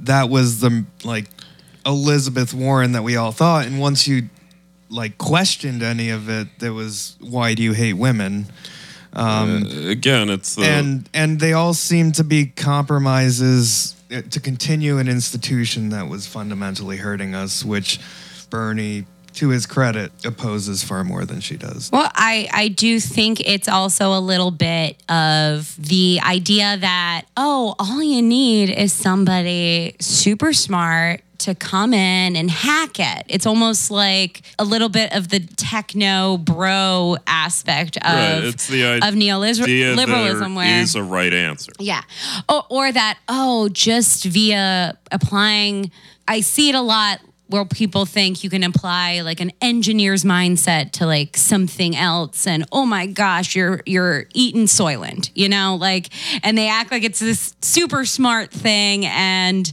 [0.00, 1.26] That was the like
[1.84, 4.28] Elizabeth Warren that we all thought, and once you
[4.90, 8.46] like questioned any of it, there was why do you hate women?
[9.90, 10.62] Again, it's the.
[10.64, 16.26] and and they all seem to be compromises uh, to continue an institution that was
[16.26, 17.98] fundamentally hurting us, which
[18.50, 19.06] Bernie,
[19.38, 21.90] to his credit, opposes far more than she does.
[21.92, 27.74] Well, I, I do think it's also a little bit of the idea that, oh,
[27.78, 33.24] all you need is somebody super smart to come in and hack it.
[33.28, 38.82] It's almost like a little bit of the techno bro aspect of, Right, it's the
[38.96, 41.70] of idea neoliberalism there where is a right answer.
[41.78, 42.02] yeah.
[42.48, 45.92] Or, or that, oh, just via applying,
[46.26, 50.92] I see it a lot where people think you can apply like an engineer's mindset
[50.92, 55.76] to like something else and oh my gosh you're you're eating soylent you know?
[55.76, 56.08] Like
[56.42, 59.06] and they act like it's this super smart thing.
[59.06, 59.70] And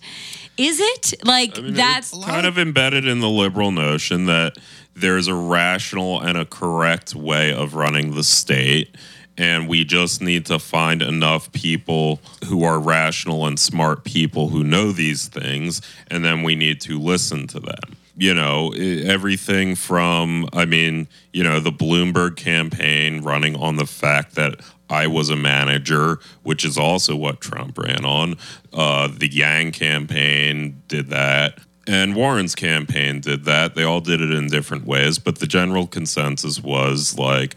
[0.57, 1.25] is it?
[1.25, 4.57] Like I mean, that's it's kind of embedded in the liberal notion that
[4.95, 8.95] there's a rational and a correct way of running the state.
[9.37, 14.63] And we just need to find enough people who are rational and smart people who
[14.63, 15.81] know these things.
[16.09, 17.97] And then we need to listen to them.
[18.17, 24.35] You know, everything from, I mean, you know, the Bloomberg campaign running on the fact
[24.35, 28.37] that I was a manager, which is also what Trump ran on.
[28.71, 31.59] Uh, the Yang campaign did that.
[31.87, 33.75] And Warren's campaign did that.
[33.75, 37.55] They all did it in different ways, but the general consensus was like,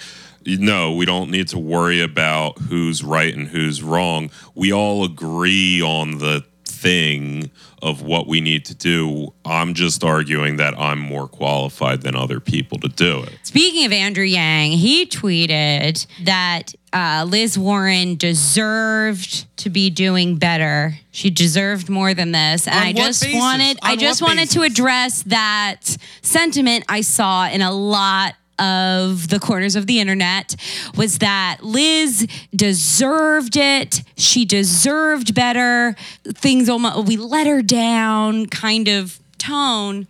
[0.56, 4.30] no, we don't need to worry about who's right and who's wrong.
[4.54, 7.50] We all agree on the thing
[7.82, 9.32] of what we need to do.
[9.44, 13.38] I'm just arguing that I'm more qualified than other people to do it.
[13.42, 20.94] Speaking of Andrew Yang, he tweeted that uh, Liz Warren deserved to be doing better.
[21.10, 23.38] She deserved more than this, and On I just basis?
[23.38, 29.28] wanted, I just what wanted to address that sentiment I saw in a lot of
[29.28, 30.56] the corners of the internet
[30.96, 34.02] was that Liz deserved it.
[34.16, 35.94] She deserved better.
[36.24, 40.06] Things almost, we let her down kind of tone.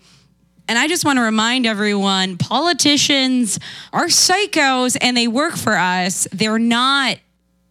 [0.69, 3.59] And I just want to remind everyone politicians
[3.93, 6.29] are psychos and they work for us.
[6.31, 7.19] They're not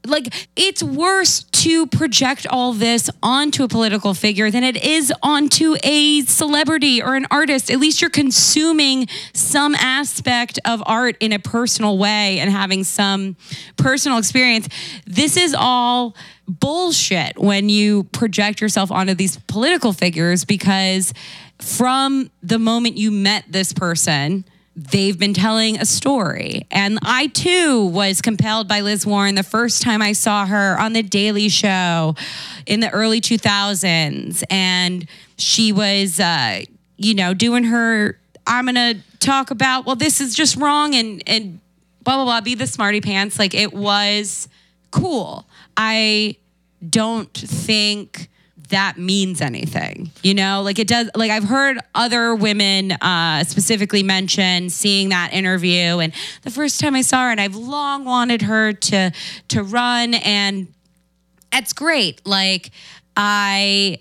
[0.07, 5.75] like it's worse to project all this onto a political figure than it is onto
[5.83, 7.69] a celebrity or an artist.
[7.69, 13.35] At least you're consuming some aspect of art in a personal way and having some
[13.75, 14.69] personal experience.
[15.05, 16.15] This is all
[16.47, 21.13] bullshit when you project yourself onto these political figures because
[21.59, 24.45] from the moment you met this person,
[24.77, 26.67] they've been telling a story.
[26.69, 30.93] And I too was compelled by Liz Warren the first time I saw her on
[30.93, 32.15] The Daily Show
[32.67, 34.43] in the early 2000s.
[34.51, 36.61] And she was, uh,
[36.95, 41.23] you know, doing her, I'm going to talk about, well, this is just wrong and,
[41.25, 41.59] and
[42.03, 43.39] blah, blah, blah, be the smarty pants.
[43.39, 44.47] Like it was
[44.91, 45.47] cool.
[45.75, 46.35] I
[46.87, 48.29] don't think
[48.69, 50.11] that means anything.
[50.23, 51.09] You know, like it does.
[51.15, 56.95] Like I've heard other women uh, specifically mention seeing that interview, and the first time
[56.95, 59.11] I saw her, and I've long wanted her to
[59.49, 60.67] to run, and
[61.51, 62.25] it's great.
[62.25, 62.71] Like
[63.15, 63.99] I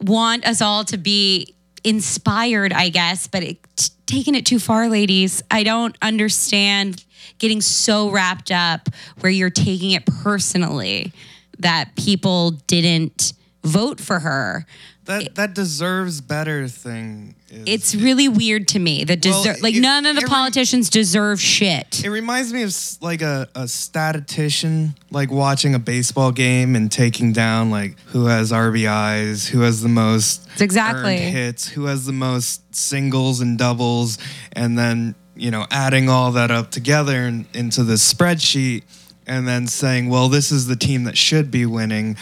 [0.00, 1.54] want us all to be
[1.84, 5.42] inspired, I guess, but it, t- taking it too far, ladies.
[5.50, 7.04] I don't understand
[7.38, 8.88] getting so wrapped up
[9.20, 11.12] where you're taking it personally
[11.58, 13.32] that people didn't
[13.66, 14.66] vote for her.
[15.04, 17.36] That that deserves better thing.
[17.48, 21.40] Is, It's really weird to me that Well, like it- none of the politicians deserve
[21.40, 22.02] shit.
[22.04, 27.32] It reminds me of like a, a statistician, like watching a baseball game and taking
[27.32, 31.18] down like who has RBIs, who has the most It's exactly.
[31.18, 34.18] hits, who has the most singles and doubles,
[34.52, 38.82] and then you know adding all that up together and, into the spreadsheet,
[39.26, 42.16] and then saying, well, this is the team that should be winning.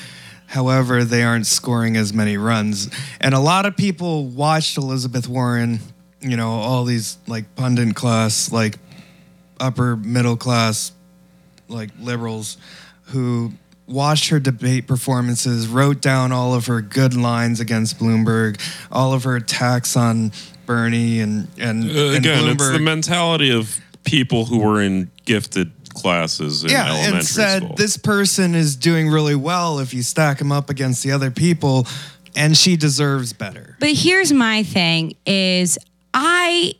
[0.55, 2.89] However, they aren't scoring as many runs,
[3.21, 5.81] and a lot of people watched Elizabeth Warren.
[6.21, 8.79] You know, all these like pundit class, like
[9.59, 10.93] upper middle class
[11.69, 12.57] like liberals
[13.07, 13.53] who
[13.89, 18.61] watched her debate performances, wrote down all of her good lines against Bloomberg,
[18.93, 20.31] all of her attacks on
[20.67, 25.73] Bernie and and, Uh, and again, it's the mentality of people who were in gifted
[25.95, 27.77] classes in yeah, elementary and said school.
[27.77, 31.87] this person is doing really well if you stack them up against the other people,
[32.37, 33.77] and she deserves better.
[33.81, 35.79] But here's my thing is
[36.13, 36.75] I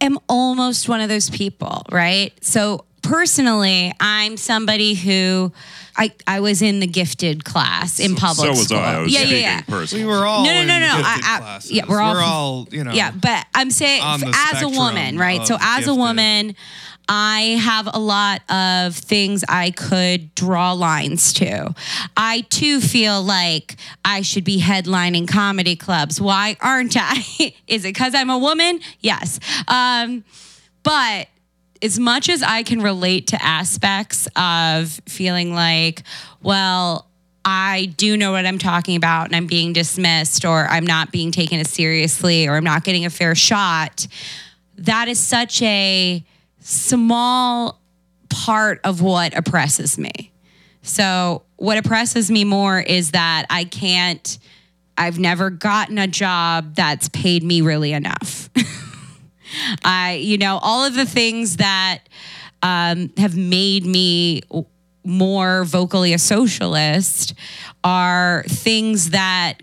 [0.00, 2.32] am almost one of those people, right?
[2.42, 5.52] So personally, I'm somebody who
[5.96, 8.78] I, I was in the gifted class in public so was school.
[8.78, 8.94] I.
[8.94, 9.60] I was yeah, yeah, yeah.
[9.62, 10.04] personally.
[10.04, 10.86] We were all No, no, in no, no.
[11.04, 12.92] I- I- yeah, we're all- all you know.
[12.92, 15.46] Yeah, but I'm saying as a woman, right?
[15.46, 16.56] So of as a woman,
[17.08, 21.74] I have a lot of things I could draw lines to.
[22.16, 26.20] I too feel like I should be headlining comedy clubs.
[26.20, 27.22] Why aren't I?
[27.66, 28.80] Is it because I'm a woman?
[29.00, 29.38] Yes.
[29.68, 30.24] Um,
[30.82, 31.28] but
[31.82, 36.02] as much as I can relate to aspects of feeling like,
[36.42, 37.06] well,
[37.44, 41.30] I do know what I'm talking about and I'm being dismissed or I'm not being
[41.30, 44.06] taken as seriously or I'm not getting a fair shot,
[44.78, 46.24] that is such a
[46.64, 47.78] small
[48.30, 50.32] part of what oppresses me.
[50.82, 54.38] So, what oppresses me more is that I can't,
[54.98, 58.50] I've never gotten a job that's paid me really enough.
[59.84, 62.00] I, you know, all of the things that
[62.62, 64.42] um, have made me
[65.04, 67.34] more vocally a socialist
[67.82, 69.62] are things that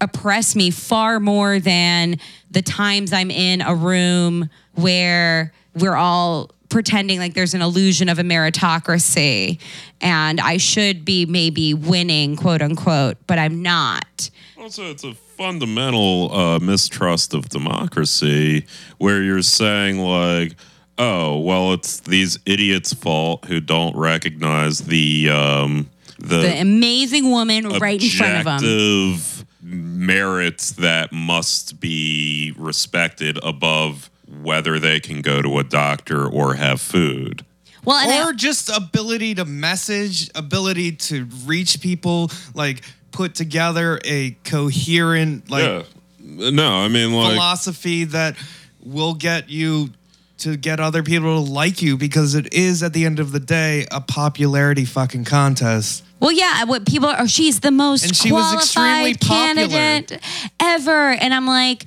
[0.00, 2.16] oppress me far more than
[2.50, 8.18] the times I'm in a room where we're all pretending like there's an illusion of
[8.18, 9.60] a meritocracy
[10.00, 14.30] and I should be maybe winning, quote unquote, but I'm not.
[14.58, 18.66] Also, it's a fundamental uh, mistrust of democracy
[18.98, 20.54] where you're saying, like,
[20.98, 27.68] oh, well, it's these idiots' fault who don't recognize the um, the, The amazing woman
[27.78, 28.54] right in front of them.
[28.56, 34.10] objective merits that must be respected above
[34.42, 37.44] whether they can go to a doctor or have food.
[37.84, 43.98] Well, and I- or just ability to message, ability to reach people, like put together
[44.04, 45.82] a coherent like yeah.
[46.22, 48.36] No, I mean, like, philosophy that
[48.84, 49.90] will get you
[50.38, 53.40] to get other people to like you because it is at the end of the
[53.40, 56.04] day a popularity fucking contest.
[56.20, 59.68] Well, yeah, what people are, she's the most And she was qualified extremely popular.
[59.68, 60.22] candidate
[60.60, 61.10] ever.
[61.10, 61.86] And I'm like,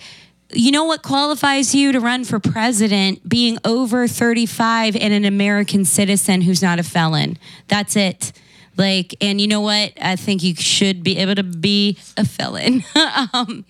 [0.56, 3.28] you know what qualifies you to run for president?
[3.28, 7.38] Being over 35 and an American citizen who's not a felon.
[7.68, 8.32] That's it.
[8.78, 9.93] Like, and you know what?
[10.01, 12.84] I think you should be able to be a felon.
[13.34, 13.66] um,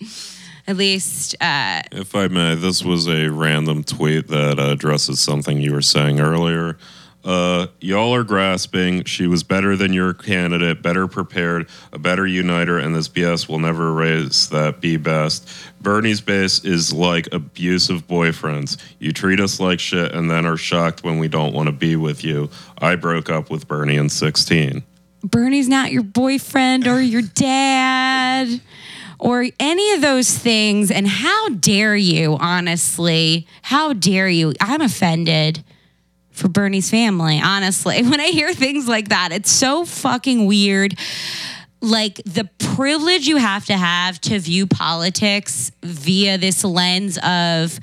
[0.65, 5.73] at least, uh, If I may, this was a random tweet that addresses something you
[5.73, 6.77] were saying earlier.
[7.23, 9.05] Uh, y'all are grasping.
[9.05, 13.59] She was better than your candidate, better prepared, a better uniter, and this BS will
[13.59, 15.47] never erase that be best.
[15.81, 18.77] Bernie's base is like abusive boyfriends.
[18.99, 21.95] You treat us like shit and then are shocked when we don't want to be
[21.95, 22.49] with you.
[22.77, 24.83] I broke up with Bernie in 16.
[25.23, 28.59] Bernie's not your boyfriend or your dad
[29.17, 30.91] or any of those things.
[30.91, 33.47] And how dare you, honestly?
[33.61, 34.51] How dare you?
[34.59, 35.63] I'm offended
[36.33, 38.03] for Bernie's family, honestly.
[38.13, 40.95] When I hear things like that, it's so fucking weird.
[41.81, 47.79] Like the privilege you have to have to view politics via this lens of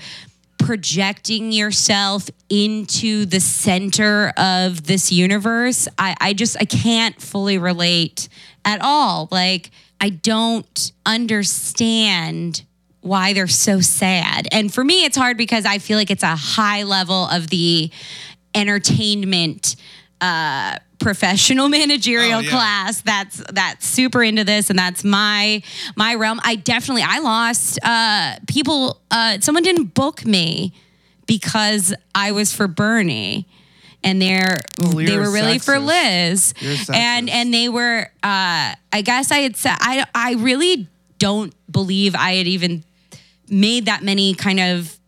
[0.60, 8.28] projecting yourself into the center of this universe I, I just i can't fully relate
[8.64, 9.70] at all like
[10.00, 12.62] i don't understand
[13.00, 16.36] why they're so sad and for me it's hard because i feel like it's a
[16.36, 17.90] high level of the
[18.54, 19.76] entertainment
[20.20, 22.50] uh professional managerial Oh, yeah.
[22.50, 23.00] class.
[23.00, 25.62] That's that's super into this and that's my
[25.96, 26.40] my realm.
[26.44, 30.74] I definitely i lost uh people uh someone didn't book me
[31.26, 33.46] because i was for bernie
[34.04, 36.52] and they're Well, they were really for liz.
[36.92, 40.88] And and they were uh i guess i had said i i really
[41.18, 42.84] don't believe i had even
[43.48, 44.98] made that many kind of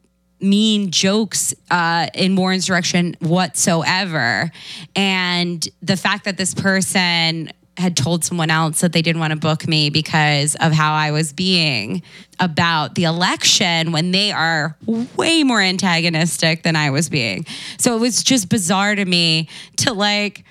[0.42, 4.50] mean jokes uh, in Warren's direction whatsoever.
[4.96, 9.38] And the fact that this person had told someone else that they didn't want to
[9.38, 12.02] book me because of how I was being
[12.38, 14.76] about the election when they are
[15.16, 17.46] way more antagonistic than I was being.
[17.78, 20.44] So it was just bizarre to me to like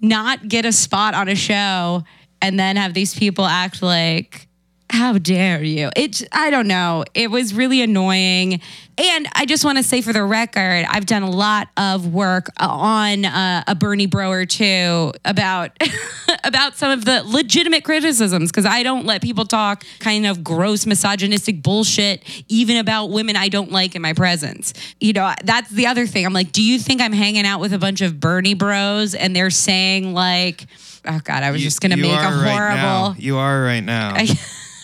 [0.00, 2.04] not get a spot on a show
[2.40, 4.47] and then have these people act like
[4.90, 5.90] how dare you?
[5.96, 7.04] It I don't know.
[7.14, 8.60] It was really annoying.
[8.96, 12.48] And I just want to say for the record, I've done a lot of work
[12.58, 15.70] on uh, a Bernie bro or two about
[16.44, 20.86] about some of the legitimate criticisms because I don't let people talk kind of gross
[20.86, 24.72] misogynistic bullshit even about women I don't like in my presence.
[25.00, 26.24] You know, that's the other thing.
[26.24, 29.36] I'm like, do you think I'm hanging out with a bunch of Bernie bros and
[29.36, 30.66] they're saying like
[31.04, 32.98] Oh God, I was just gonna make a are right now.
[33.04, 34.16] horrible you are right now.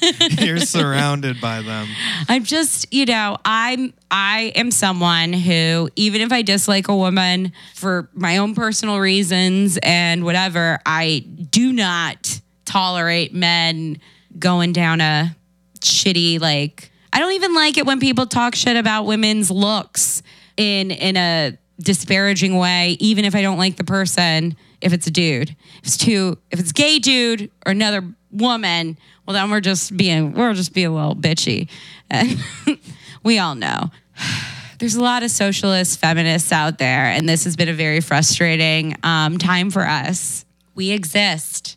[0.38, 1.88] You're surrounded by them.
[2.28, 7.52] I'm just, you know, I'm I am someone who even if I dislike a woman
[7.74, 11.20] for my own personal reasons and whatever, I
[11.50, 13.98] do not tolerate men
[14.38, 15.36] going down a
[15.80, 20.22] shitty like I don't even like it when people talk shit about women's looks
[20.56, 25.10] in in a disparaging way even if I don't like the person if it's a
[25.10, 25.50] dude.
[25.50, 30.32] If it's two if it's gay dude or another woman, well then we're just being
[30.32, 31.68] we're just being a little bitchy.
[32.10, 32.38] And
[33.22, 33.90] we all know.
[34.78, 38.96] There's a lot of socialist feminists out there, and this has been a very frustrating
[39.02, 40.44] um, time for us.
[40.74, 41.76] We exist.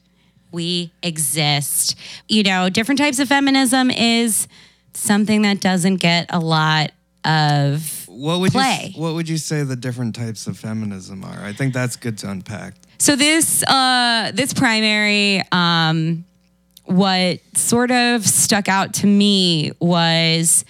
[0.51, 1.95] We exist.
[2.27, 4.47] You know, different types of feminism is
[4.93, 6.91] something that doesn't get a lot
[7.23, 8.93] of What would Play.
[8.95, 11.43] you What would you say the different types of feminism are?
[11.43, 12.73] I think that's good to unpack.
[12.97, 16.25] So this uh, this primary, um,
[16.87, 20.65] what sort of stuck out to me was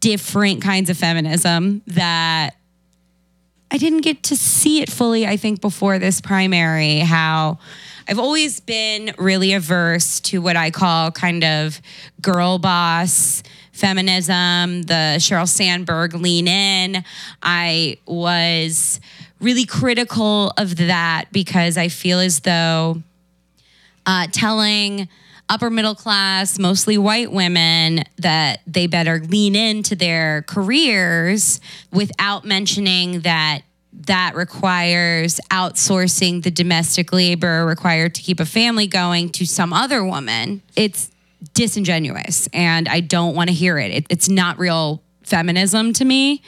[0.00, 2.56] different kinds of feminism that
[3.70, 5.26] I didn't get to see it fully.
[5.26, 7.58] I think before this primary, how
[8.08, 11.80] I've always been really averse to what I call kind of
[12.20, 13.42] girl boss
[13.72, 17.04] feminism, the Sheryl Sandberg lean in.
[17.42, 19.00] I was
[19.40, 23.02] really critical of that because I feel as though
[24.06, 25.08] uh, telling
[25.48, 31.60] upper middle class, mostly white women, that they better lean into their careers
[31.92, 33.62] without mentioning that
[34.06, 40.04] that requires outsourcing the domestic labor required to keep a family going to some other
[40.04, 40.62] woman.
[40.74, 41.10] It's
[41.54, 43.92] disingenuous and I don't want to hear it.
[43.92, 44.06] it.
[44.08, 46.42] It's not real feminism to me.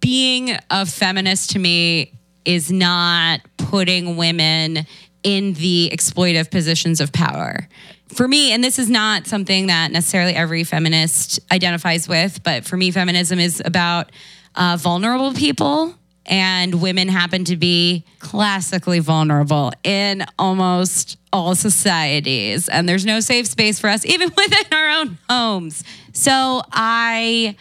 [0.00, 4.86] Being a feminist to me is not putting women
[5.22, 7.68] in the exploitive positions of power.
[8.08, 12.76] For me, and this is not something that necessarily every feminist identifies with, but for
[12.76, 14.10] me, feminism is about
[14.54, 15.94] uh, vulnerable people
[16.28, 22.68] and women happen to be classically vulnerable in almost all societies.
[22.68, 25.82] And there's no safe space for us, even within our own homes.
[26.12, 27.56] So I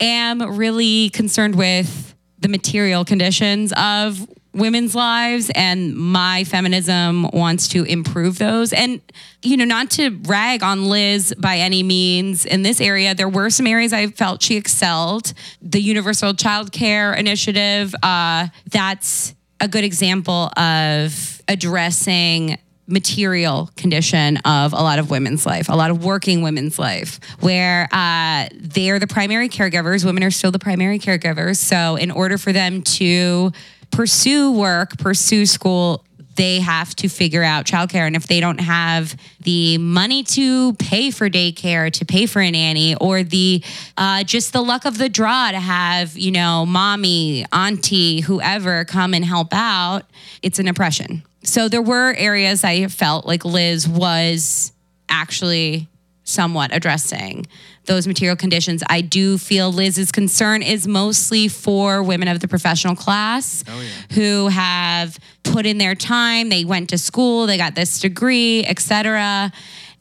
[0.00, 7.84] am really concerned with the material conditions of women's lives and my feminism wants to
[7.84, 9.00] improve those and
[9.42, 13.48] you know not to rag on Liz by any means in this area there were
[13.48, 15.32] some areas I felt she excelled
[15.62, 24.72] the universal child care initiative uh, that's a good example of addressing material condition of
[24.72, 29.06] a lot of women's life, a lot of working women's life, where uh, they're the
[29.06, 30.04] primary caregivers.
[30.04, 31.56] Women are still the primary caregivers.
[31.56, 33.52] So, in order for them to
[33.92, 36.04] pursue work, pursue school,
[36.36, 38.06] they have to figure out childcare.
[38.06, 42.50] And if they don't have the money to pay for daycare, to pay for a
[42.50, 43.62] nanny, or the
[43.96, 49.14] uh, just the luck of the draw to have, you know, mommy, auntie, whoever come
[49.14, 50.02] and help out,
[50.42, 51.22] it's an oppression.
[51.44, 54.72] So there were areas I felt like Liz was
[55.08, 55.88] actually
[56.24, 57.46] somewhat addressing
[57.86, 58.82] those material conditions.
[58.88, 63.64] I do feel Liz's concern is mostly for women of the professional class
[64.12, 69.52] who have put in their time, they went to school, they got this degree, etc.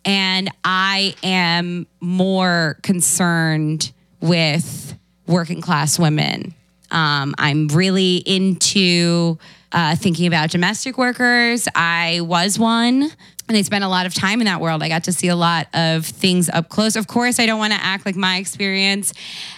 [0.05, 6.53] And I am more concerned with working class women.
[6.91, 9.37] Um, I'm really into
[9.71, 11.67] uh, thinking about domestic workers.
[11.73, 13.09] I was one.
[13.51, 14.81] And they spent a lot of time in that world.
[14.81, 16.95] I got to see a lot of things up close.
[16.95, 19.13] Of course, I don't want to act like my experience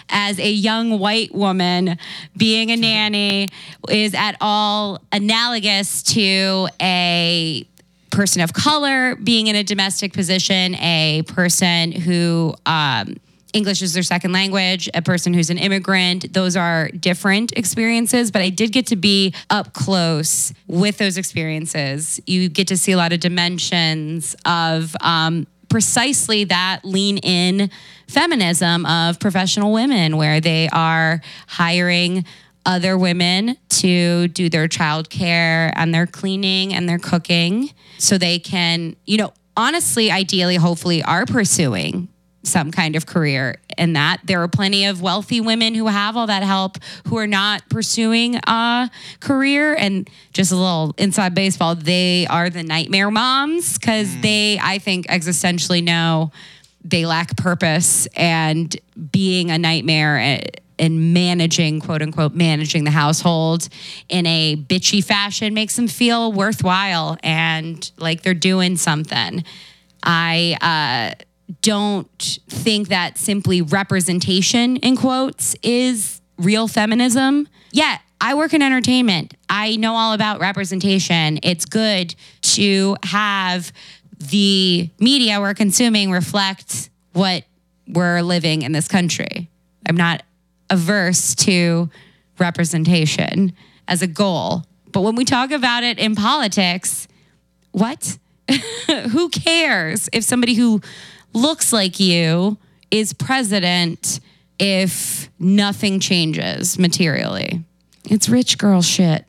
[0.08, 1.96] as a young white woman
[2.36, 3.50] being a nanny
[3.88, 7.64] is at all analogous to a
[8.10, 13.14] person of color being in a domestic position, a person who um,
[13.54, 16.32] English is their second language, a person who's an immigrant.
[16.32, 22.20] Those are different experiences, but I did get to be up close with those experiences.
[22.26, 27.70] You get to see a lot of dimensions of um, precisely that lean in
[28.08, 32.24] feminism of professional women, where they are hiring
[32.66, 38.96] other women to do their childcare and their cleaning and their cooking so they can,
[39.04, 42.08] you know, honestly, ideally, hopefully, are pursuing
[42.44, 44.20] some kind of career in that.
[44.24, 46.78] There are plenty of wealthy women who have all that help
[47.08, 48.90] who are not pursuing a
[49.20, 49.74] career.
[49.74, 55.06] And just a little inside baseball, they are the nightmare moms because they, I think,
[55.06, 56.30] existentially know
[56.84, 58.76] they lack purpose and
[59.10, 60.40] being a nightmare eh,
[60.78, 63.68] and managing quote unquote managing the household
[64.08, 69.44] in a bitchy fashion makes them feel worthwhile and like they're doing something
[70.02, 71.24] i uh
[71.62, 77.48] don't think that simply representation in quotes is real feminism.
[77.70, 79.34] Yeah, I work in entertainment.
[79.48, 81.38] I know all about representation.
[81.42, 83.72] It's good to have
[84.18, 87.44] the media we're consuming reflect what
[87.86, 89.50] we're living in this country.
[89.86, 90.22] I'm not
[90.70, 91.90] averse to
[92.38, 93.52] representation
[93.86, 94.64] as a goal.
[94.92, 97.06] But when we talk about it in politics,
[97.72, 98.18] what?
[99.10, 100.80] who cares if somebody who
[101.34, 102.56] looks like you
[102.90, 104.20] is president
[104.58, 107.64] if nothing changes materially?
[108.08, 109.24] It's rich girl shit.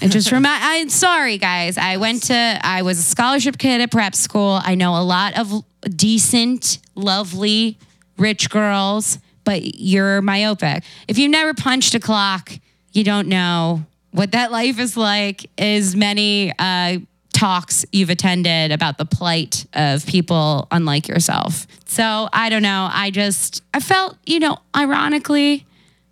[0.00, 0.62] It just remind.
[0.62, 1.76] I'm sorry, guys.
[1.76, 2.60] I went to.
[2.62, 4.60] I was a scholarship kid at prep school.
[4.62, 5.64] I know a lot of
[5.96, 7.78] decent, lovely,
[8.16, 10.84] rich girls, but you're myopic.
[11.08, 12.52] If you've never punched a clock,
[12.92, 15.50] you don't know what that life is like.
[15.58, 16.98] As many uh,
[17.40, 21.66] talks you've attended about the plight of people unlike yourself.
[21.86, 22.90] So I don't know.
[22.92, 25.66] I just I felt you know, ironically,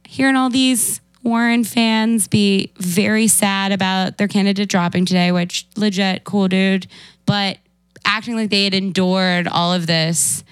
[0.05, 6.25] hearing all these Warren fans be very sad about their candidate dropping today, which legit
[6.25, 6.87] cool dude,
[7.27, 7.59] but
[8.07, 10.43] acting like they had endured all of this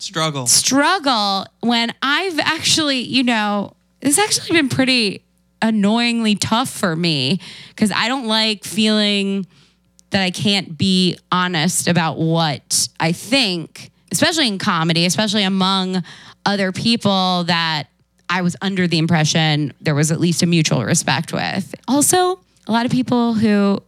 [0.00, 0.48] Struggle.
[0.48, 5.22] struggle when I've actually, you know, it's actually been pretty
[5.62, 9.46] annoyingly tough for me because I don't like feeling
[10.10, 16.02] that I can't be honest about what I think, especially in comedy, especially among
[16.44, 17.84] other people that
[18.28, 21.74] I was under the impression there was at least a mutual respect with.
[21.88, 23.82] Also, a lot of people who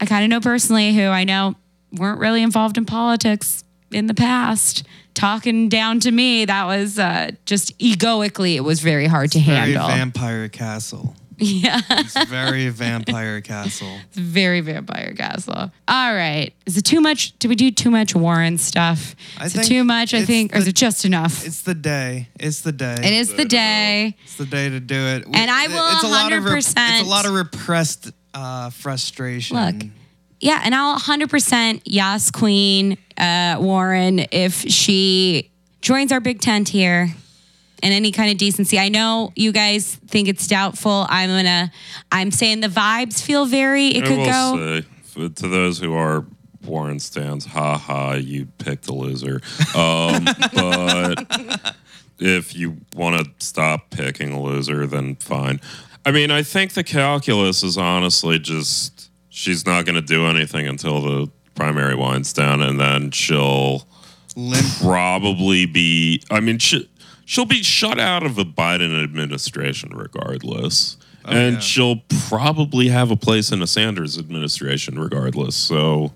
[0.00, 1.54] I kind of know personally who I know
[1.92, 7.30] weren't really involved in politics in the past talking down to me that was uh,
[7.46, 11.16] just egoically it was very hard to Very handle Vampire Castle.
[11.40, 11.80] Yeah.
[11.88, 13.98] It's very Vampire Castle.
[14.08, 15.70] It's very vampire castle.
[15.86, 16.52] All right.
[16.66, 17.38] Is it too much?
[17.38, 19.14] Do we do too much Warren stuff?
[19.38, 20.14] I is it too much?
[20.14, 21.46] I it's think, or is it just enough?
[21.46, 22.28] It's the day.
[22.40, 22.94] It's the day.
[22.94, 24.16] It is the day.
[24.24, 25.26] It's the day to do it.
[25.32, 28.70] And I will it's a lot of rep- 100% It's a lot of repressed uh,
[28.70, 29.56] frustration.
[29.56, 29.88] Look,
[30.40, 35.50] Yeah, and I'll 100% Yas Queen uh, Warren if she
[35.82, 37.14] joins our Big Tent here
[37.82, 38.78] in any kind of decency.
[38.78, 41.06] I know you guys think it's doubtful.
[41.08, 41.72] I'm gonna.
[42.12, 43.88] I'm saying the vibes feel very.
[43.88, 44.80] It I could will go.
[44.80, 46.24] say, for, to those who are
[46.64, 49.40] Warren stands, ha ha, you picked the loser.
[49.74, 50.24] Um,
[50.54, 51.74] but
[52.18, 55.60] if you want to stop picking a loser, then fine.
[56.04, 60.66] I mean, I think the calculus is honestly just she's not going to do anything
[60.66, 63.86] until the primary winds down, and then she'll
[64.36, 64.66] Limp.
[64.80, 66.22] probably be.
[66.30, 66.88] I mean, she,
[67.28, 70.96] she'll be shut out of the Biden administration regardless.
[71.26, 71.60] Oh, and yeah.
[71.60, 75.54] she'll probably have a place in a Sanders administration regardless.
[75.54, 76.12] So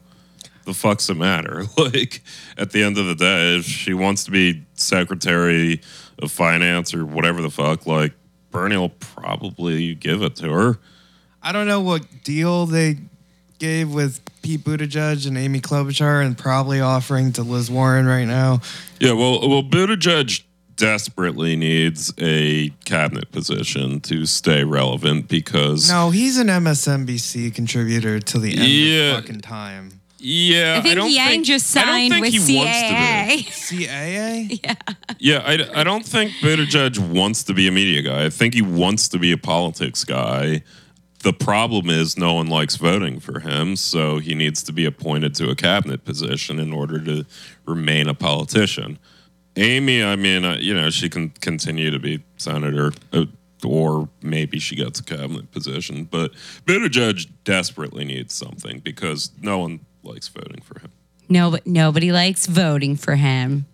[0.65, 1.65] the fuck's it matter?
[1.77, 2.23] Like,
[2.57, 5.83] at the end of the day, if she wants to be Secretary
[6.19, 8.15] of Finance or whatever the fuck, like,
[8.51, 10.79] Bernie will probably give it to her.
[11.43, 12.97] I don't know what deal they
[13.59, 18.61] gave with Pete Buttigieg and Amy Klobuchar, and probably offering to Liz Warren right now.
[18.99, 20.43] Yeah, well, well, Buttigieg
[20.83, 28.41] desperately needs a cabinet position to stay relevant because No, he's an MSNBC contributor till
[28.41, 29.17] the end Yeah.
[29.19, 30.01] of fucking time.
[30.19, 33.87] yeah, I think don't Yang think, just signed with he wants to be.
[33.87, 34.59] CAA.
[34.67, 34.77] CAA?
[35.21, 38.25] Yeah, I, I don't think Buttigieg wants to be a media guy.
[38.25, 40.63] I think he wants to be a politics guy.
[41.23, 45.37] The problem is no one likes voting for him, so he needs to be appointed
[45.37, 47.25] to a cabinet position in order to
[47.65, 48.99] remain a politician.
[49.57, 53.27] Amy, I mean, uh, you know, she can continue to be senator, uh,
[53.65, 56.05] or maybe she gets a cabinet position.
[56.05, 56.33] But
[56.67, 60.91] Buttigieg desperately needs something because no one likes voting for him.
[61.29, 63.67] No, nobody likes voting for him.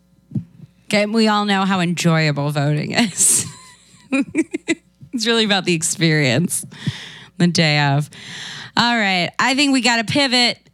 [0.87, 3.47] Okay, we all know how enjoyable voting is.
[4.11, 6.65] it's really about the experience
[7.37, 8.11] the day of.
[8.77, 10.68] All right, I think we got to pivot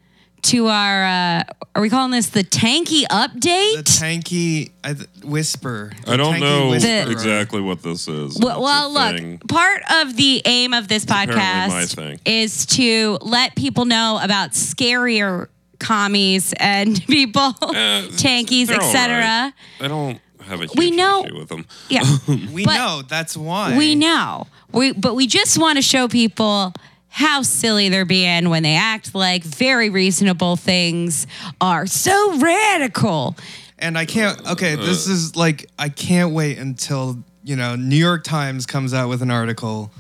[0.44, 1.04] to our.
[1.04, 1.42] Uh,
[1.76, 3.76] are we calling this the tanky update?
[3.76, 5.92] The tanky I th- whisper.
[6.04, 7.10] The I don't know whisperer.
[7.10, 8.38] exactly what this is.
[8.38, 9.38] Well, well look, thing.
[9.48, 14.50] part of the aim of this apparently my podcast is to let people know about
[14.52, 15.48] scarier
[15.80, 19.18] commies and people, tankies, etc.
[19.18, 19.52] right.
[19.80, 21.66] I don't have a huge We know- issue with them.
[21.88, 22.02] Yeah,
[22.52, 23.02] We know.
[23.08, 23.76] That's why.
[23.76, 24.46] we know.
[24.72, 26.72] We but we just want to show people
[27.14, 31.28] how silly they're being when they act like very reasonable things
[31.60, 33.36] are so radical.
[33.78, 34.44] And I can't.
[34.44, 39.08] Okay, this is like I can't wait until you know New York Times comes out
[39.08, 39.92] with an article,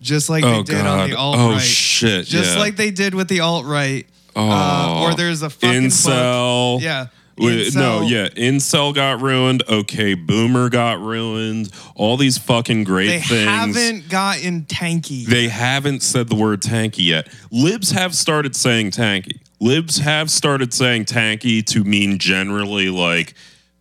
[0.00, 1.00] just like Oh they did god.
[1.00, 1.44] on the alt right.
[1.44, 1.60] oh right.
[1.60, 2.24] shit.
[2.24, 2.58] just yeah.
[2.58, 4.06] like they did with the alt right.
[4.34, 6.76] Uh, or there's a fucking incel.
[6.76, 6.82] book.
[6.82, 7.08] Yeah.
[7.38, 9.62] Wait, no, yeah, incel got ruined.
[9.68, 11.70] Okay, boomer got ruined.
[11.94, 13.28] All these fucking great things.
[13.28, 13.50] They things.
[13.76, 15.24] haven't gotten tanky.
[15.26, 17.28] They haven't said the word tanky yet.
[17.50, 19.40] Libs have started saying tanky.
[19.60, 23.34] Libs have started saying tanky to mean generally like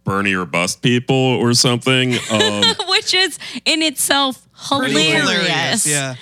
[0.04, 2.16] Bernie or bust people or something.
[2.32, 5.86] Um, Which is in itself Pretty hilarious.
[5.86, 6.16] Yeah.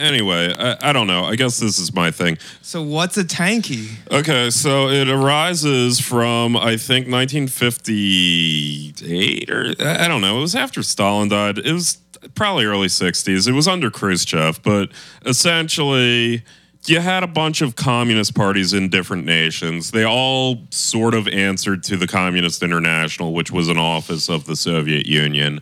[0.00, 1.24] Anyway, I, I don't know.
[1.24, 2.38] I guess this is my thing.
[2.62, 3.90] So what's a tanky?
[4.10, 10.38] Okay, so it arises from I think 1958 or I don't know.
[10.38, 11.58] It was after Stalin died.
[11.58, 11.98] It was
[12.34, 13.46] probably early 60s.
[13.48, 14.90] It was under Khrushchev, but
[15.24, 16.42] essentially
[16.86, 19.90] you had a bunch of communist parties in different nations.
[19.90, 24.56] They all sort of answered to the Communist International, which was an office of the
[24.56, 25.60] Soviet Union.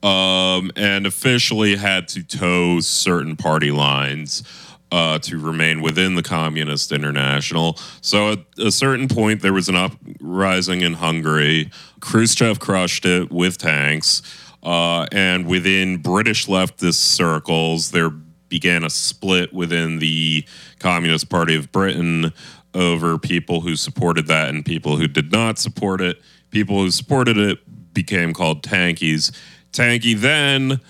[0.00, 4.44] Um, and officially had to toe certain party lines
[4.90, 7.76] uh, to remain within the Communist International.
[8.00, 11.70] So at a certain point, there was an uprising in Hungary.
[12.00, 14.22] Khrushchev crushed it with tanks.
[14.62, 20.44] Uh, and within British leftist circles, there began a split within the
[20.78, 22.32] Communist Party of Britain
[22.74, 26.20] over people who supported that and people who did not support it.
[26.50, 27.58] People who supported it
[27.92, 29.32] became called tankies.
[29.72, 30.80] Tanky then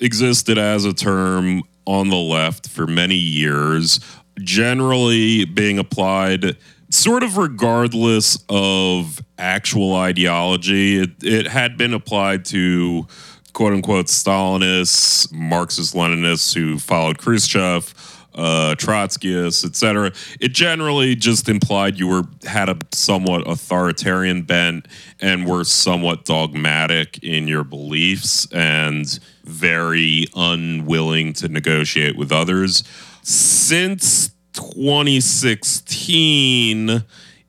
[0.00, 4.00] existed as a term on the left for many years,
[4.38, 6.56] generally being applied
[6.90, 11.00] sort of regardless of actual ideology.
[11.00, 13.06] It, it had been applied to
[13.52, 17.94] quote unquote Stalinists, Marxist Leninists who followed Khrushchev.
[18.38, 20.12] Uh, Trotskyists, etc.
[20.40, 24.86] It generally just implied you were had a somewhat authoritarian bent
[25.20, 32.84] and were somewhat dogmatic in your beliefs and very unwilling to negotiate with others.
[33.22, 37.02] Since 2016,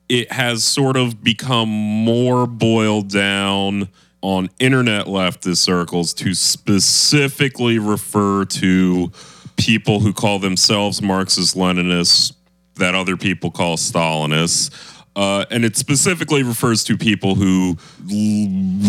[0.08, 3.88] it has sort of become more boiled down
[4.22, 9.12] on internet leftist circles to specifically refer to
[9.60, 12.32] people who call themselves Marxist Leninists
[12.76, 14.70] that other people call Stalinists.
[15.14, 17.76] Uh, and it specifically refers to people who,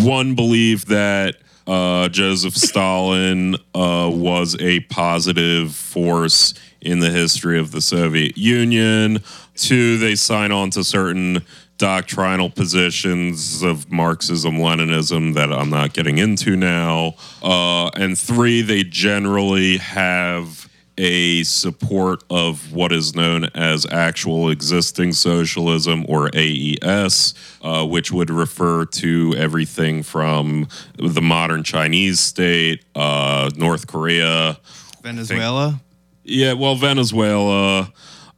[0.03, 7.71] one, believe that uh, Joseph Stalin uh, was a positive force in the history of
[7.71, 9.19] the Soviet Union.
[9.55, 11.43] Two, they sign on to certain
[11.81, 17.15] doctrinal positions of Marxism, Leninism that I'm not getting into now.
[17.41, 20.69] Uh, and three, they generally have
[20.99, 28.29] a support of what is known as actual existing socialism or AES, uh, which would
[28.29, 30.67] refer to everything from
[30.97, 34.59] the modern Chinese state, uh, North Korea.
[35.01, 35.81] Venezuela.
[36.23, 37.91] Yeah, well, Venezuela,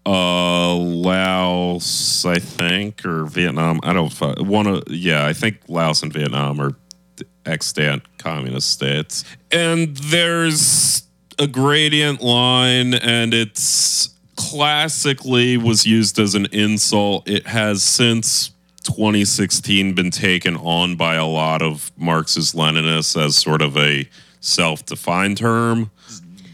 [0.06, 3.80] uh, Laos, I think, or Vietnam.
[3.84, 6.76] I don't one of yeah, I think Laos and Vietnam are
[7.46, 9.24] extant communist states.
[9.52, 11.04] And there's
[11.40, 17.28] a gradient line, and it's classically was used as an insult.
[17.28, 18.52] It has since
[18.84, 24.08] 2016 been taken on by a lot of Marxist Leninists as sort of a
[24.42, 25.92] self-defined term.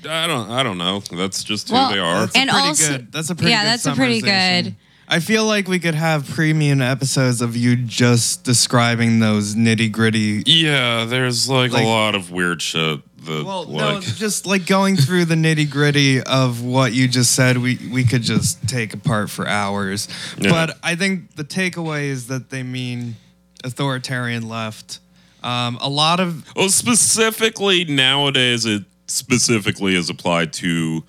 [0.08, 1.00] I don't I don't know.
[1.00, 2.20] That's just who Well, they are.
[2.22, 3.12] That's a And pretty also- good.
[3.12, 4.64] That's a pretty yeah, good that's a pretty summarization.
[4.64, 4.76] good-
[5.12, 10.44] I feel like we could have premium episodes of you just describing those nitty gritty.
[10.46, 14.68] Yeah, there's like, Like- a lot of weird shit that Well, no, like just like
[14.68, 18.94] going through the nitty gritty of what you just said, we we could just take
[18.94, 20.08] apart for hours.
[20.38, 20.52] Yeah.
[20.52, 23.16] But I think the takeaway is that they mean
[23.64, 25.00] authoritarian left.
[25.44, 31.04] Um, a lot of well specifically nowadays it specifically is applied to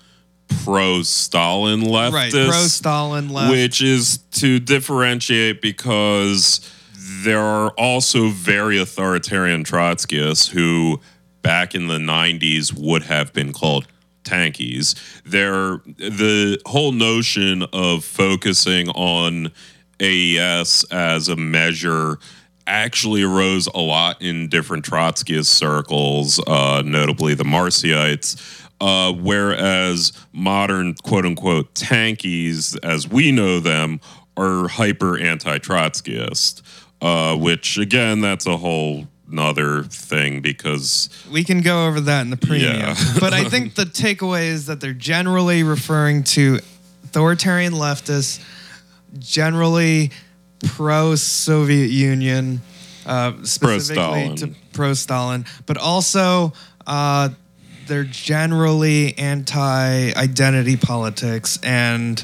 [0.63, 2.11] pro Stalin leftists.
[2.13, 3.51] right pro Stalin left.
[3.51, 6.69] which is to differentiate because
[7.23, 10.99] there are also very authoritarian Trotskyists who,
[11.41, 13.87] back in the 90s, would have been called
[14.23, 14.95] tankies.
[15.25, 19.51] There, the whole notion of focusing on
[19.99, 22.17] AES as a measure
[22.67, 28.59] actually arose a lot in different Trotskyist circles, uh, notably the Marcyites.
[28.79, 33.99] Uh, whereas modern quote unquote tankies, as we know them,
[34.35, 36.63] are hyper anti Trotskyist,
[37.01, 42.29] uh, which again, that's a whole nother thing because we can go over that in
[42.29, 42.77] the premium.
[42.77, 42.95] Yeah.
[43.19, 46.59] but I think the takeaway is that they're generally referring to
[47.03, 48.43] authoritarian leftists,
[49.19, 50.11] generally
[50.63, 52.61] pro Soviet Union,
[53.05, 54.35] uh, specifically Pro-Stalin.
[54.37, 56.53] to pro Stalin, but also
[56.87, 57.29] uh,
[57.87, 62.23] they're generally anti identity politics and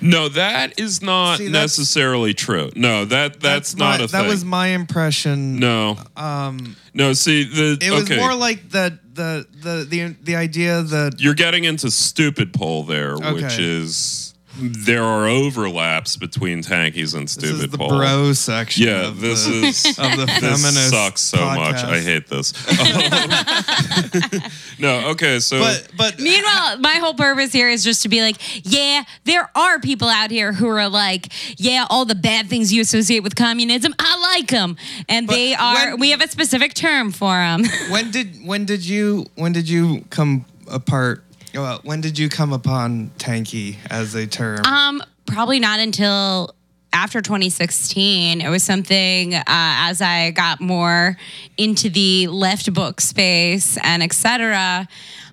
[0.00, 2.70] no, that is not See, that's- necessarily true.
[2.76, 4.28] No, that that's, not my, a that thing.
[4.28, 5.58] was my impression.
[5.58, 7.12] no, um, no.
[7.14, 8.16] See, the It was okay.
[8.18, 13.44] more like the the the the the idea that you're getting into stupidpol there, which
[13.44, 13.56] Okay.
[13.64, 14.29] is
[14.60, 17.88] there are overlaps between tankies and stupid this stupid is the poll.
[17.88, 18.86] bro section.
[18.86, 20.90] Yeah, of this the, is of the this feminist.
[20.90, 21.82] sucks so much.
[21.84, 22.52] I hate this.
[24.78, 28.36] no, okay, so But but Meanwhile, my whole purpose here is just to be like,
[28.64, 32.80] yeah, there are people out here who are like, yeah, all the bad things you
[32.82, 34.76] associate with communism, I like them,
[35.08, 35.90] and they are.
[35.90, 37.64] when- we have a specific term for them.
[37.90, 41.22] when did when did you when did you come apart?
[41.54, 44.64] Well, when did you come upon tanky as a term?
[44.64, 46.54] um, probably not until
[46.92, 48.40] after 2016.
[48.40, 51.16] It was something uh, as I got more
[51.56, 54.88] into the left book space and etc.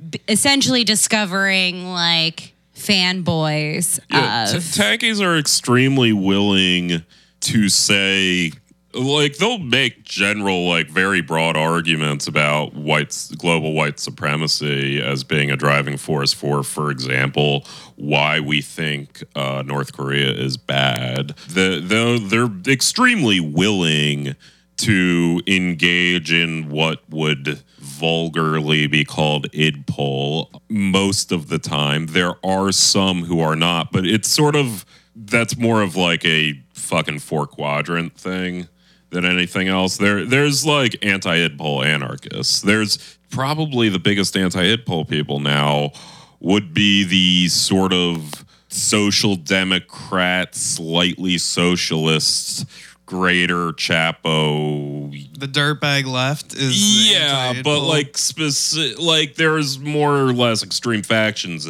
[0.10, 7.04] b- Essentially discovering like fanboys Yeah, of t- tankies are extremely willing
[7.42, 8.52] to say
[8.94, 15.52] like they'll make general like very broad arguments about white global white supremacy as being
[15.52, 17.66] a driving force for for example
[17.96, 24.36] why we think uh, North Korea is bad the, they're, they're extremely willing
[24.78, 32.08] to engage in what would vulgarly be called id idpol most of the time.
[32.08, 34.86] There are some who are not, but it's sort of
[35.16, 38.68] that's more of like a fucking four quadrant thing
[39.10, 39.98] than anything else.
[39.98, 42.62] There there's like anti idpol anarchists.
[42.62, 45.92] There's probably the biggest anti idpol people now
[46.40, 52.66] would be the sort of social democrat, slightly socialist,
[53.06, 60.64] greater Chapo The dirtbag left is yeah, but like specific, like there's more or less
[60.64, 61.68] extreme factions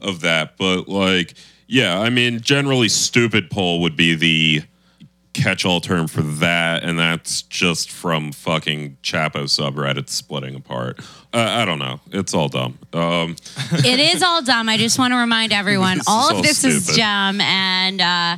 [0.00, 0.56] of that.
[0.56, 1.34] But like,
[1.68, 4.62] yeah, I mean, generally, stupidpol would be the
[5.32, 10.98] catch-all term for that, and that's just from fucking Chapo subreddit splitting apart.
[11.32, 12.00] Uh, I don't know.
[12.10, 12.78] It's all dumb.
[12.92, 13.36] Um,
[13.72, 14.68] it is all dumb.
[14.68, 16.98] I just want to remind everyone This all of all this is stupid.
[17.00, 18.36] dumb and uh,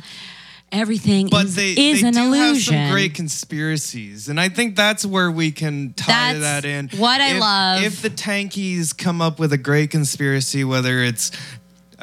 [0.71, 2.73] everything but is, they, is they an do illusion.
[2.75, 6.89] have some great conspiracies, and I think that's where we can tie That's that in.
[6.97, 7.83] what I If- love.
[7.83, 11.31] If the tankies come up with a great conspiracy, whether it's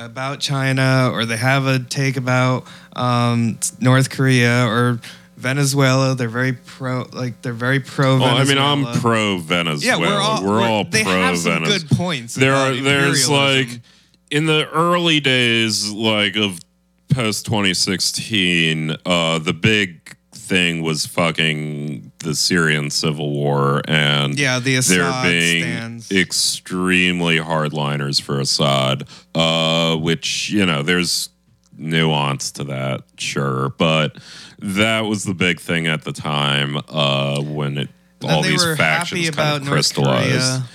[0.04, 5.00] about China or they have a take about um, North Korea or
[5.36, 7.06] Venezuela, they're very pro.
[7.12, 8.18] Like they're very pro.
[8.18, 10.02] well, I mean, I'm pro Venezuela.
[10.02, 11.66] Yeah, we're all we're all they pro have Venezuela.
[11.66, 12.34] good points.
[12.34, 13.68] there are there's like
[14.30, 16.60] in the early days like of
[17.12, 19.99] post 2016 uh the big
[20.50, 26.10] thing was fucking the Syrian civil war and Yeah, the there Assad being stands.
[26.10, 31.30] extremely hardliners for Assad uh which you know there's
[31.78, 34.18] nuance to that sure but
[34.58, 37.88] that was the big thing at the time uh when it
[38.20, 40.68] Then all these factions kind about of crystallized Korea.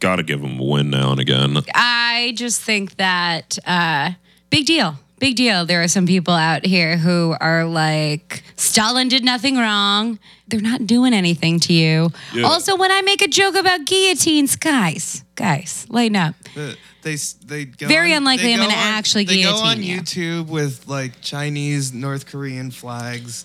[0.00, 1.56] got to give them a win now and again.
[1.74, 4.10] I just think that uh,
[4.50, 4.98] big deal.
[5.22, 5.64] Big deal.
[5.64, 10.18] There are some people out here who are like, Stalin did nothing wrong.
[10.48, 12.10] They're not doing anything to you.
[12.34, 12.42] Yeah.
[12.42, 16.34] Also, when I make a joke about guillotines, guys, guys, lighten up.
[16.56, 17.14] The- they
[17.46, 20.00] they go Very on- unlikely they I'm gonna on- actually they go on you.
[20.00, 23.44] YouTube with like Chinese, North Korean flags,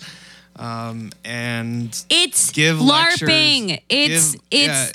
[0.56, 3.68] um, and It's give LARPing.
[3.70, 3.80] lectures.
[3.90, 4.92] It's Give- it's yeah,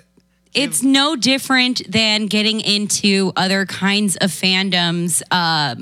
[0.55, 5.75] it's no different than getting into other kinds of fandoms uh,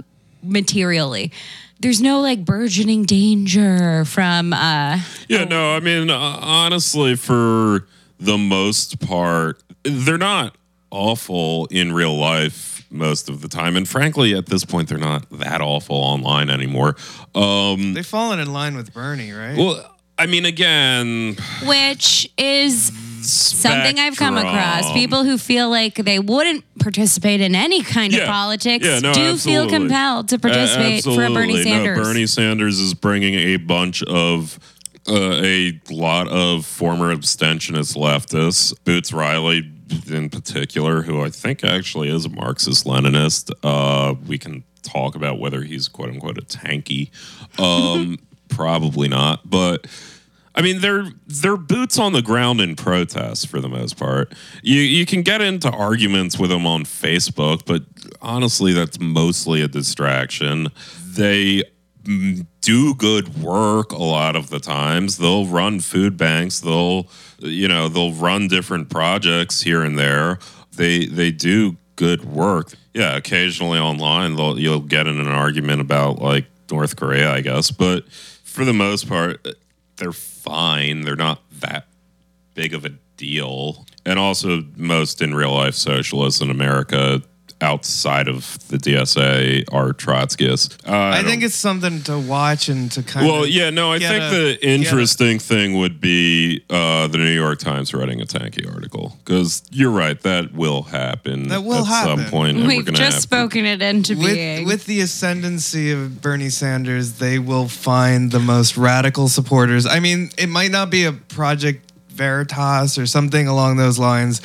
[0.42, 1.32] materially.
[1.80, 7.86] There's no like burgeoning danger from uh, Yeah, no, I mean, uh, honestly, for
[8.18, 10.56] the most part, they're not
[10.90, 13.76] awful in real life most of the time.
[13.76, 16.96] And frankly, at this point, they're not that awful online anymore.
[17.34, 19.56] Um, they've fallen in line with Bernie, right?
[19.56, 24.92] well, I mean, again, which is something I've come across.
[24.92, 28.26] People who feel like they wouldn't participate in any kind of Yeah.
[28.26, 29.70] politics Yeah, no, do feel absolutely.
[29.78, 31.62] compelled to participate for a Bernie absolutely.
[31.64, 31.96] Sanders.
[31.98, 34.58] No, Bernie Sanders is bringing a bunch of
[35.08, 38.72] uh, a lot of former abstentionist leftists.
[38.84, 39.70] Boots Riley,
[40.08, 43.50] in particular, who I think actually is a Marxist Leninist.
[43.62, 47.10] Uh, we can talk about whether he's quote unquote a tanky.
[47.58, 48.18] Um,
[48.48, 49.86] probably not, but.
[50.54, 54.34] I mean, they're they're boots on the ground in protest for the most part.
[54.62, 57.82] You you can get into arguments with them on Facebook, but
[58.20, 60.68] honestly, that's mostly a distraction.
[61.04, 61.64] They
[62.60, 65.18] do good work a lot of the times.
[65.18, 66.60] They'll run food banks.
[66.60, 70.38] They'll you know they'll run different projects here and there.
[70.76, 72.72] They they do good work.
[72.94, 77.70] Yeah, occasionally online they'll, you'll get in an argument about like North Korea, I guess,
[77.70, 79.46] but for the most part,
[80.00, 81.02] they're fine.
[81.02, 81.86] They're not that
[82.54, 83.86] big of a deal.
[84.04, 87.22] And also, most in real life socialists in America
[87.62, 90.76] outside of the DSA are Trotskyists.
[90.88, 93.48] Uh, I, don't- think it's something to watch and to kind well, of.
[93.50, 97.30] yeah, no, I think a- the get a- interesting thing would be uh, the New
[97.34, 101.48] York Times writing a tanky article because you're right, that will happen.
[101.48, 102.18] That will at happen.
[102.18, 102.56] some point.
[102.58, 104.64] and we're We've just have to- spoken it into being.
[104.64, 109.86] with, with the ascendancy of Bernie Sanders, they will find the most radical supporters.
[109.86, 114.40] I mean, it might not be a Project Veritas or something along those lines,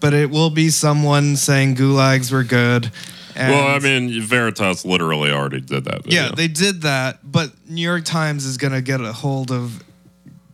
[0.00, 2.90] but it will be someone saying gulags were good.
[3.34, 6.04] And Well, I mean, Veritas literally already did that.
[6.04, 6.22] Video.
[6.22, 9.82] yeah, they did that, but New York Times is going to get a hold of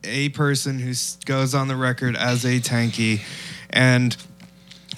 [0.02, 0.92] a person who
[1.24, 3.22] goes on the record as a tanky,
[3.70, 4.16] and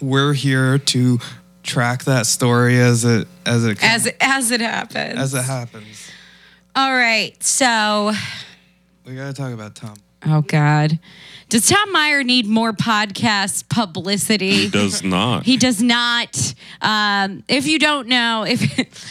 [0.01, 1.19] we're here to
[1.63, 5.19] track that story as it as it as as it happens.
[5.19, 6.11] as it happens.
[6.75, 7.41] All right.
[7.43, 8.13] So,
[9.07, 9.95] We got to talk about Tom.
[10.27, 10.99] Oh God,
[11.49, 14.51] does Tom Meyer need more podcast publicity?
[14.65, 15.45] He does not.
[15.45, 16.55] He does not.
[16.81, 18.61] Um, if you don't know, if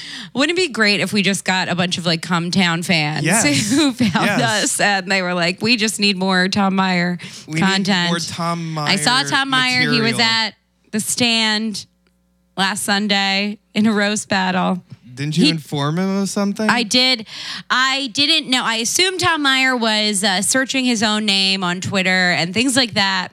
[0.33, 3.23] wouldn't it be great if we just got a bunch of like Cum Town fans
[3.25, 3.71] Yes.
[3.71, 4.63] who found Yes.
[4.65, 7.87] us and they were like, we just need more Tom Meyer We content.
[7.87, 8.89] need more Tom Meyer.
[8.89, 9.81] I saw Tom Meyer.
[9.81, 10.21] He was material.
[10.21, 10.55] at
[10.91, 11.85] the stand
[12.57, 14.83] last Sunday in a roast battle.
[15.15, 16.69] Didn't you he- inform him of something?
[16.69, 17.27] I did.
[17.69, 18.63] I didn't know.
[18.63, 22.93] I assumed Tom Meyer was uh, searching his own name on Twitter and things like
[22.93, 23.29] that.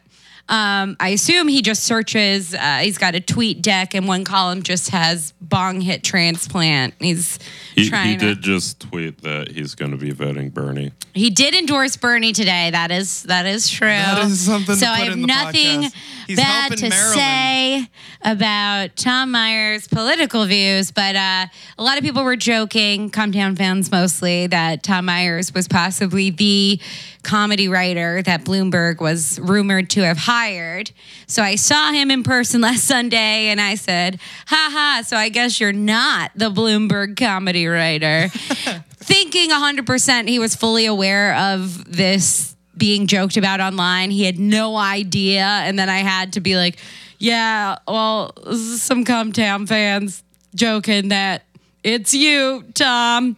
[0.53, 2.53] Um, I assume he just searches.
[2.55, 6.93] Uh, he's got a tweet deck, and one column just has bong hit transplant.
[7.01, 7.39] He's
[7.75, 8.09] He, trying.
[8.11, 10.93] he to- did just tweet that he's going to be voting Bernie.
[11.15, 12.69] He did endorse Bernie today.
[12.71, 13.89] That is that is true.
[13.89, 15.91] That is something to So put I have in the nothing
[16.37, 17.15] bad to Maryland.
[17.15, 17.89] say
[18.23, 21.47] about Tom Meyer's political views, but uh,
[21.79, 26.31] a lot of people were joking, Cum Town fans mostly, that Tom Myers was possibly
[26.31, 26.79] the
[27.23, 30.91] comedy writer that Bloomberg was rumored to have hired.
[31.27, 35.29] So I saw him in person last Sunday, and I said, "Ha ha!" So I
[35.29, 38.29] guess you're not the Bloomberg comedy writer
[39.03, 44.11] thinking 100% he was fully aware of this being joked about online.
[44.11, 45.45] He had no idea.
[45.45, 46.79] And then I had to be like,
[47.19, 50.23] yeah, well, some Cum Town fans
[50.55, 51.43] joking that
[51.85, 53.37] it's you, Tom.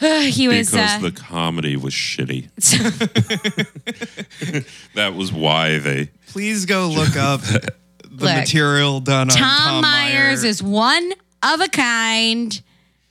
[0.00, 0.70] he was.
[0.70, 2.50] Because uh, the comedy was shitty.
[4.94, 6.10] that was why they.
[6.28, 7.72] Please go look up the
[8.10, 10.50] Look, material done on Tom, Tom Myers Meyer.
[10.50, 12.60] is one of a kind.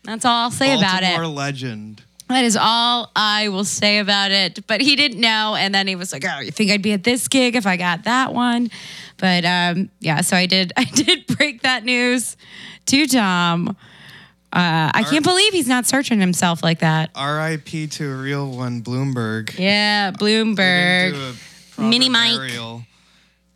[0.04, 1.08] That's all I'll say about it.
[1.08, 2.04] Baltimore legend.
[2.28, 4.66] That is all I will say about it.
[4.66, 7.04] But he didn't know, and then he was like, "Oh, you think I'd be at
[7.04, 8.72] this gig if I got that one?"
[9.18, 10.74] But um, yeah, so I did.
[10.78, 12.36] I did break that news
[12.88, 13.78] to Tom.
[14.56, 17.10] Uh, I can't believe he's not searching himself like that.
[17.14, 17.88] R.I.P.
[17.88, 19.58] to a real one, Bloomberg.
[19.60, 21.36] Yeah, Bloomberg.
[21.76, 22.38] do Mini Mike.
[22.38, 22.84] burial.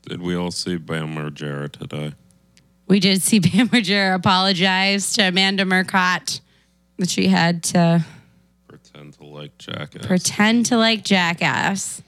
[0.07, 2.13] Did we all see Bam Margera today?
[2.87, 6.41] We did see Bam Margera apologize to Amanda Marcotte
[6.97, 8.03] that she had to
[8.67, 10.05] Pretend to like Jackass.
[10.05, 12.01] pretend to like jackass.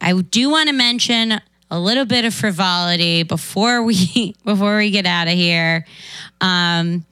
[0.00, 1.40] I do want to mention
[1.70, 5.84] a little bit of frivolity before we before we get out of here.
[6.40, 7.04] Um,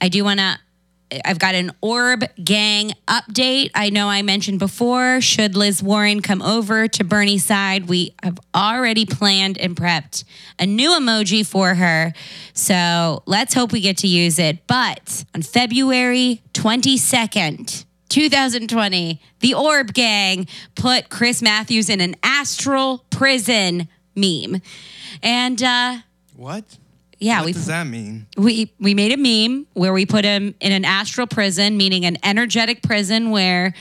[0.00, 0.58] I do want to.
[1.24, 3.70] I've got an Orb Gang update.
[3.74, 5.20] I know I mentioned before.
[5.20, 10.24] Should Liz Warren come over to Bernie's side, we have already planned and prepped
[10.58, 12.12] a new emoji for her.
[12.52, 14.66] So let's hope we get to use it.
[14.66, 23.88] But on February 22nd, 2020, the Orb Gang put Chris Matthews in an astral prison
[24.14, 24.62] meme.
[25.22, 25.98] And uh,
[26.36, 26.64] What?
[27.24, 28.26] Yeah, what we does that mean?
[28.36, 32.18] we we made a meme where we put him in an astral prison, meaning an
[32.22, 33.74] energetic prison where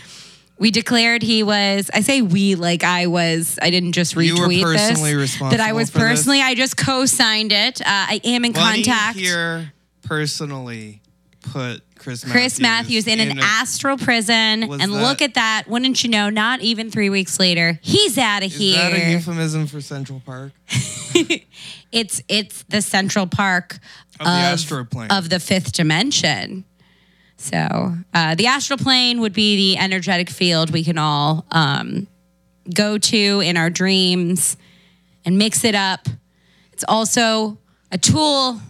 [0.59, 1.89] we declared he was.
[1.93, 3.57] I say we like I was.
[3.61, 4.27] I didn't just retweet
[4.57, 5.37] You were personally this.
[5.51, 6.07] That I was for this?
[6.09, 6.41] personally.
[6.41, 7.81] I just co-signed it.
[7.81, 9.17] Uh, I am in Well, contact.
[9.17, 9.71] didn't
[10.03, 11.01] personally
[11.41, 15.63] put Chris Chris Matthews in an a- astral prison, and that- look at that!
[15.67, 16.29] Wouldn't you know?
[16.29, 18.77] Not even three weeks later, he's out of Is here.
[18.77, 20.51] that a euphemism for Central Park?
[21.91, 23.79] it's it's the Central Park
[24.19, 25.09] Of the astral plane.
[25.11, 26.65] of the fifth dimension.
[27.37, 32.07] So uh, the astral plane would be the energetic field we can all um,
[32.73, 34.55] go to in our dreams
[35.25, 36.07] and mix it up.
[36.71, 37.57] It's also
[37.91, 38.61] a tool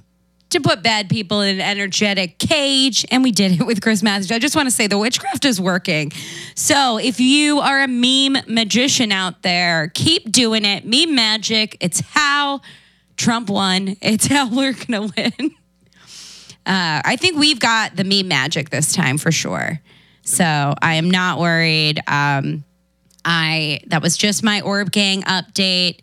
[0.53, 4.31] to put bad people in an energetic cage, and we did it with Chris Matthews.
[4.31, 6.11] I just want to say the witchcraft is working.
[6.55, 10.85] So if you are a meme magician out there, keep doing it.
[10.85, 11.77] Meme magic.
[11.81, 12.61] It's how
[13.17, 13.97] Trump won.
[14.01, 15.55] It's how we're gonna win.
[16.65, 19.81] Uh, I think we've got the meme magic this time for sure.
[20.23, 21.99] So I am not worried.
[22.07, 22.63] Um,
[23.25, 25.99] I that was just my Orb Gang update.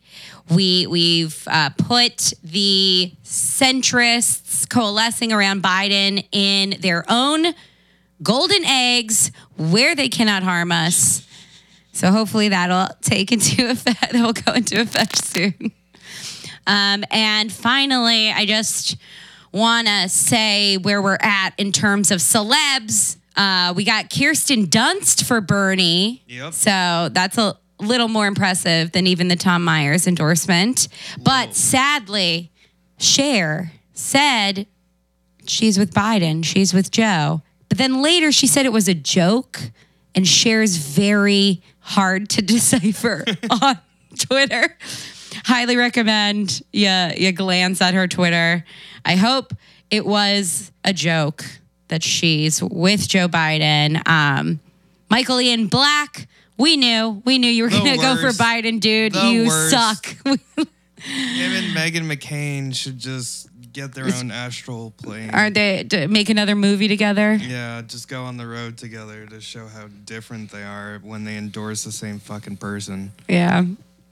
[0.51, 7.55] We we've uh, put the centrists coalescing around Biden in their own
[8.23, 11.27] golden eggs where they cannot harm us.
[11.93, 14.13] So hopefully that'll take into effect.
[14.13, 15.73] That'll go into effect soon.
[16.67, 18.97] Um, and finally, I just
[19.53, 23.17] want to say where we're at in terms of celebs.
[23.37, 26.23] Uh, we got Kirsten Dunst for Bernie.
[26.27, 26.53] Yep.
[26.53, 30.89] So that's a little more impressive than even the Tom Myers endorsement.
[31.23, 32.51] But sadly,
[32.99, 34.67] Cher said
[35.47, 37.43] she's with Biden, she's with Joe.
[37.69, 39.61] But then later she said it was a joke,
[40.15, 43.25] and Cher's very hard to decipher
[43.63, 43.79] on
[44.19, 44.77] Twitter.
[45.45, 48.65] Highly recommend you, you glance at her Twitter.
[49.05, 49.55] I hope
[49.91, 51.45] it was a joke
[51.89, 54.07] that she's with Joe Biden.
[54.09, 54.61] Um,
[55.09, 56.29] Michael Ian Black,
[56.61, 57.23] we knew.
[57.25, 58.29] We knew you were going to go for.
[58.31, 59.13] Biden, dude.
[59.13, 59.71] The you worst.
[59.71, 60.07] suck.
[60.27, 65.31] Him and Meghan McCain should just get their own astral plane.
[65.31, 67.35] Aren't they to make another movie together?
[67.35, 71.37] Yeah, just go on the road together to show how different they are when they
[71.37, 73.13] endorse the same fucking person.
[73.29, 73.65] Yeah.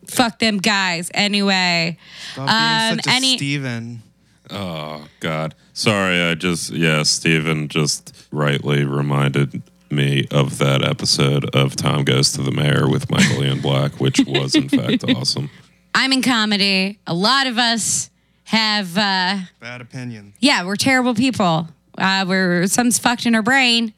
[0.07, 1.11] Fuck them guys.
[1.13, 1.99] Anyway,
[2.33, 4.03] Stop being Um, such a any- Steven.
[4.51, 6.23] Oh God, sorry.
[6.23, 9.61] I just yeah, Steven just rightly reminded
[9.91, 14.21] me of that episode of Tom Goes to the Mayor with Michael Ian Black, which
[14.27, 15.51] was in fact awesome.
[15.95, 16.99] I'm in comedy.
[17.07, 18.11] A lot of us
[18.45, 20.35] have, uh, Bad opinion.
[20.41, 21.69] yeah, we're terrible people.
[21.97, 23.93] Uh, we're some's fucked in our brain.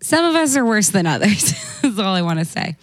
[0.00, 1.52] Some of us are worse than others.
[1.82, 2.76] That's all I want to say.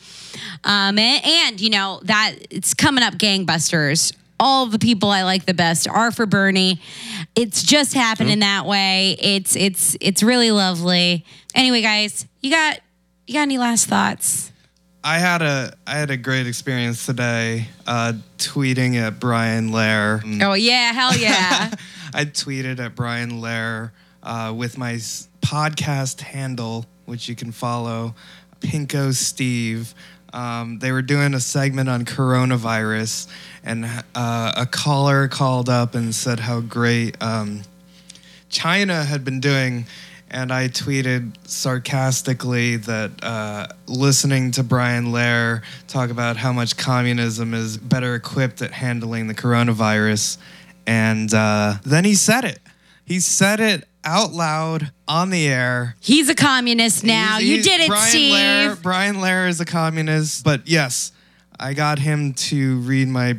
[0.64, 4.14] Um, and, and you know that it's coming up, gangbusters.
[4.38, 6.82] All the people I like the best are for Bernie.
[7.36, 9.16] It's just happening that way.
[9.22, 11.24] It's it's it's really lovely.
[11.56, 12.80] Anyway, guys, you got
[13.26, 14.51] you got any last thoughts?
[15.03, 20.22] I had a I had a great experience today uh, tweeting at Brian Lehrer.
[20.43, 21.72] Oh yeah, hell yeah.
[22.14, 23.91] I tweeted at Brian Lehrer
[24.22, 28.16] uh, with my s- podcast handle, which you can follow,
[28.60, 29.93] Pinko Steve.
[30.34, 33.28] Um, they were doing a segment on coronavirus,
[33.64, 37.62] and uh, a caller called up and said how great um,
[38.49, 39.86] China had been doing.
[40.30, 47.53] And I tweeted sarcastically that uh, listening to Brian Lehrer talk about how much communism
[47.53, 50.38] is better equipped at handling the coronavirus.
[50.88, 52.59] And uh, then he said it.
[53.05, 55.95] He said it out loud on the air.
[55.99, 57.38] He's a communist now.
[57.38, 58.34] He's- you did it, Brian Steve.
[58.34, 61.11] Lehrer, Brian Lehrer is a communist, but yes,
[61.59, 63.38] I got him to read my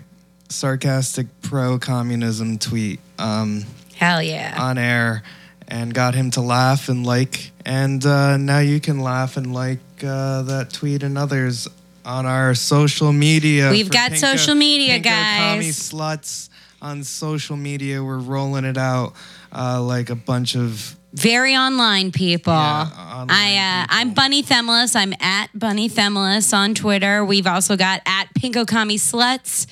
[0.49, 3.65] sarcastic pro-communism tweet um,
[3.97, 4.57] Hell yeah.
[4.59, 5.23] on air,
[5.69, 7.51] and got him to laugh and like.
[7.65, 11.69] And uh, now you can laugh and like uh, that tweet and others
[12.05, 13.71] on our social media.
[13.71, 15.91] We've got social media, Pinko Commie guys.
[15.91, 16.49] sluts
[16.81, 18.03] on social media.
[18.03, 19.15] We're rolling it out
[19.53, 22.53] uh, like a bunch of Very online people.
[22.53, 24.95] Yeah, online I uh, I'm Bunny Themelis.
[24.95, 27.25] I'm at Bunny Themelis on Twitter.
[27.25, 29.67] We've also got at Pinko Commie Sluts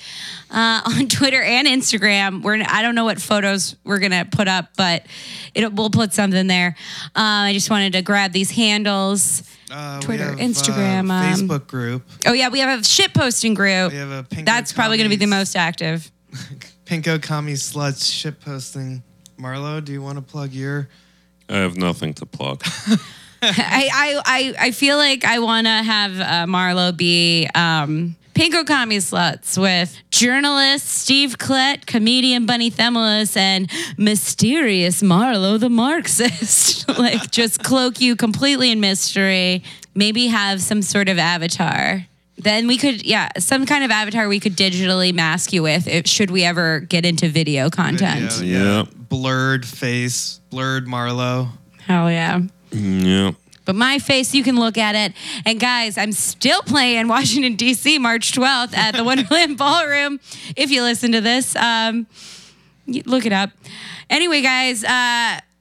[0.49, 2.41] uh, on Twitter and Instagram.
[2.41, 5.05] We're I don't know what photos we're gonna put up, but
[5.53, 6.75] it, we'll put something there.
[7.09, 9.43] Uh, I just wanted to grab these handles.
[9.69, 12.01] Uh, Twitter, have, Instagram, uh, um, Facebook group.
[12.25, 13.91] Oh yeah, we have a shit posting group.
[13.91, 16.11] We have a Pinko That's probably gonna be the most active.
[16.85, 19.03] Pinko Commie Sluts ship posting.
[19.39, 20.89] Marlo, do you want to plug your?
[21.49, 22.63] I have nothing to plug.
[23.41, 28.65] I, I, I, I feel like I want to have uh, Marlo be um, Pinko
[28.65, 36.87] Commie Sluts with journalist Steve Klett, comedian Bunny Themelis, and mysterious Marlo the Marxist.
[36.99, 39.63] like, just cloak you completely in mystery.
[39.93, 42.05] Maybe have some sort of avatar.
[42.37, 46.05] Then we could, yeah, some kind of avatar we could digitally mask you with if,
[46.07, 48.31] should we ever get into video content.
[48.33, 48.83] Video, Yeah.
[49.09, 51.49] Blurred face, blurred Marlo.
[51.85, 52.41] Hell yeah.
[52.71, 53.31] yeah.
[53.63, 55.13] But my face, you can look at it.
[55.45, 60.19] And guys, I'm still playing Washington, D.C., March 12th at the Wonderland Ballroom.
[60.55, 62.05] If you listen to this, um,
[62.85, 63.51] y- look it up.
[64.09, 64.87] Anyway, guys, uh,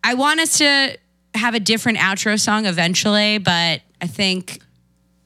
[0.02, 0.98] I want us to
[1.34, 4.58] have a different outro song eventually, but I think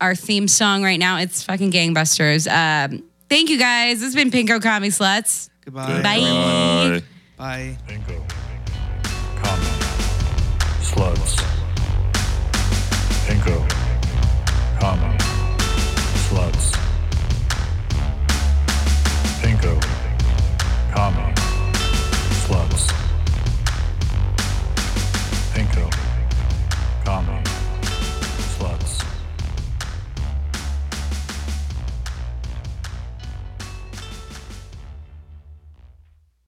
[0.00, 2.46] our theme song right now, it's fucking gangbusters.
[2.46, 4.00] Um, thank you guys.
[4.00, 5.50] This has been Pinko Commie Sluts.
[5.64, 6.02] Goodbye.
[6.02, 6.20] Bye.
[6.20, 7.02] Bye.
[7.36, 7.76] Bye.
[7.86, 8.24] Bingo.
[9.42, 9.66] Commie.
[10.80, 11.36] Sluts.
[13.26, 13.68] Pinko.
[14.80, 15.07] Commie.